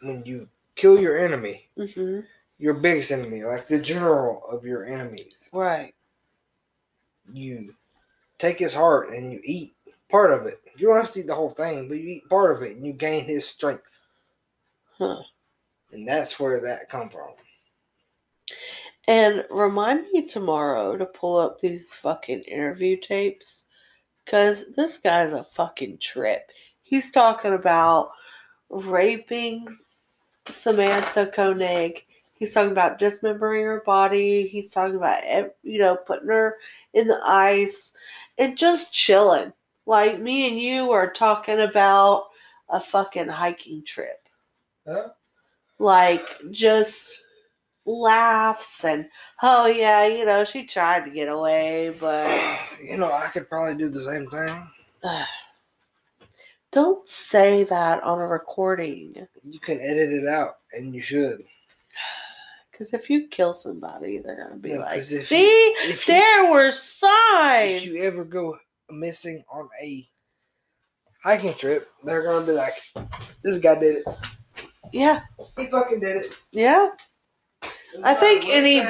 when 0.02 0.22
you 0.24 0.48
kill 0.74 0.98
your 1.00 1.18
enemy, 1.18 1.68
hmm 1.76 2.20
your 2.62 2.74
biggest 2.74 3.10
enemy, 3.10 3.42
like 3.42 3.66
the 3.66 3.80
general 3.80 4.46
of 4.46 4.64
your 4.64 4.84
enemies, 4.84 5.50
Right. 5.52 5.94
you 7.32 7.74
take 8.38 8.60
his 8.60 8.72
heart 8.72 9.10
and 9.10 9.32
you 9.32 9.40
eat 9.42 9.74
part 10.08 10.30
of 10.30 10.46
it. 10.46 10.62
You 10.76 10.86
don't 10.86 11.00
have 11.04 11.12
to 11.14 11.20
eat 11.20 11.26
the 11.26 11.34
whole 11.34 11.50
thing, 11.50 11.88
but 11.88 11.98
you 11.98 12.08
eat 12.08 12.28
part 12.28 12.56
of 12.56 12.62
it 12.62 12.76
and 12.76 12.86
you 12.86 12.92
gain 12.92 13.24
his 13.24 13.48
strength. 13.48 14.02
Huh. 14.96 15.22
And 15.90 16.06
that's 16.06 16.38
where 16.38 16.60
that 16.60 16.88
come 16.88 17.10
from. 17.10 17.30
And 19.08 19.44
remind 19.50 20.06
me 20.12 20.28
tomorrow 20.28 20.96
to 20.96 21.04
pull 21.04 21.38
up 21.38 21.60
these 21.60 21.92
fucking 21.94 22.42
interview 22.42 22.96
tapes. 22.96 23.64
Because 24.24 24.66
this 24.76 24.98
guy's 24.98 25.32
a 25.32 25.42
fucking 25.42 25.98
trip. 25.98 26.48
He's 26.84 27.10
talking 27.10 27.54
about 27.54 28.12
raping 28.70 29.66
Samantha 30.48 31.26
Koenig. 31.34 32.04
He's 32.42 32.52
talking 32.52 32.72
about 32.72 32.98
dismembering 32.98 33.62
her 33.62 33.84
body. 33.86 34.48
He's 34.48 34.72
talking 34.72 34.96
about, 34.96 35.22
you 35.62 35.78
know, 35.78 35.94
putting 35.94 36.26
her 36.26 36.56
in 36.92 37.06
the 37.06 37.20
ice 37.24 37.92
and 38.36 38.58
just 38.58 38.92
chilling. 38.92 39.52
Like 39.86 40.20
me 40.20 40.48
and 40.48 40.60
you 40.60 40.90
are 40.90 41.08
talking 41.08 41.60
about 41.60 42.24
a 42.68 42.80
fucking 42.80 43.28
hiking 43.28 43.84
trip. 43.84 44.26
Huh? 44.84 45.10
Like 45.78 46.26
just 46.50 47.22
laughs 47.84 48.84
and 48.84 49.06
oh 49.40 49.66
yeah, 49.66 50.04
you 50.06 50.26
know, 50.26 50.44
she 50.44 50.64
tried 50.64 51.04
to 51.04 51.12
get 51.12 51.28
away, 51.28 51.94
but 52.00 52.28
You 52.82 52.96
know, 52.96 53.12
I 53.12 53.28
could 53.28 53.48
probably 53.48 53.76
do 53.76 53.88
the 53.88 54.00
same 54.00 54.28
thing. 54.28 54.68
don't 56.72 57.08
say 57.08 57.62
that 57.62 58.02
on 58.02 58.18
a 58.18 58.26
recording. 58.26 59.28
You 59.48 59.60
can 59.60 59.78
edit 59.80 60.10
it 60.10 60.26
out, 60.26 60.56
and 60.72 60.92
you 60.92 61.00
should. 61.00 61.44
Because 62.72 62.92
if 62.94 63.10
you 63.10 63.28
kill 63.28 63.52
somebody, 63.54 64.18
they're 64.18 64.36
gonna 64.42 64.56
be 64.56 64.70
Yeah, 64.70 64.78
like, 64.78 64.98
if 65.00 65.26
"See, 65.26 65.44
you- 65.46 65.74
if 65.82 66.08
you- 66.08 66.14
there 66.14 66.50
were 66.50 66.72
signs." 66.72 67.74
If 67.74 67.84
you 67.84 68.02
ever 68.02 68.24
go 68.24 68.58
missing 68.90 69.44
on 69.52 69.68
a 69.80 70.08
hiking 71.22 71.54
trip, 71.54 71.90
they're 72.02 72.22
gonna 72.22 72.46
be 72.46 72.52
like, 72.52 72.80
"This 73.44 73.58
guy 73.58 73.78
did 73.78 73.98
it. 73.98 74.04
yeah, 74.92 75.20
He 75.58 75.66
fucking 75.66 76.00
did 76.00 76.16
it." 76.24 76.38
yeah. 76.50 76.88
Doesn't 77.92 78.06
I 78.06 78.14
think 78.14 78.46
anybody, 78.48 78.88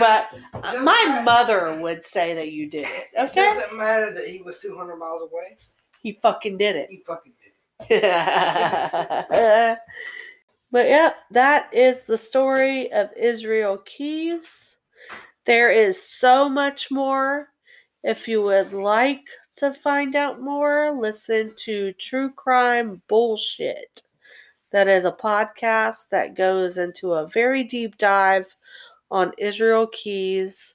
uh, 0.54 0.82
my 0.84 1.04
matter. 1.08 1.22
mother 1.24 1.80
would 1.80 2.04
say 2.04 2.34
that 2.34 2.52
you 2.52 2.70
did 2.70 2.86
it. 2.86 3.08
It 3.12 3.30
Okay, 3.30 3.42
doesn't 3.42 3.76
matter 3.76 4.12
that 4.14 4.28
he 4.28 4.40
was 4.42 4.60
200 4.60 4.94
miles 4.96 5.22
away. 5.22 5.58
he 6.00 6.12
fucking 6.22 6.56
did 6.56 6.76
it. 6.76 6.88
He 6.88 6.98
fucking 7.04 7.32
did 7.32 7.52
it. 8.00 9.78
but 10.72 10.88
yeah, 10.88 11.12
that 11.30 11.72
is 11.72 11.98
the 12.06 12.18
story 12.18 12.90
of 12.92 13.10
Israel 13.16 13.78
Keyes. 13.84 14.78
There 15.44 15.70
is 15.70 16.02
so 16.02 16.48
much 16.48 16.90
more. 16.90 17.48
If 18.02 18.26
you 18.26 18.42
would 18.42 18.72
like 18.72 19.20
to 19.56 19.74
find 19.74 20.16
out 20.16 20.40
more, 20.40 20.96
listen 20.98 21.52
to 21.64 21.92
True 21.92 22.30
Crime 22.30 23.02
Bullshit. 23.06 24.02
That 24.70 24.88
is 24.88 25.04
a 25.04 25.12
podcast 25.12 26.08
that 26.10 26.34
goes 26.34 26.78
into 26.78 27.12
a 27.12 27.28
very 27.28 27.62
deep 27.64 27.98
dive 27.98 28.56
on 29.10 29.32
Israel 29.36 29.86
Keyes. 29.88 30.74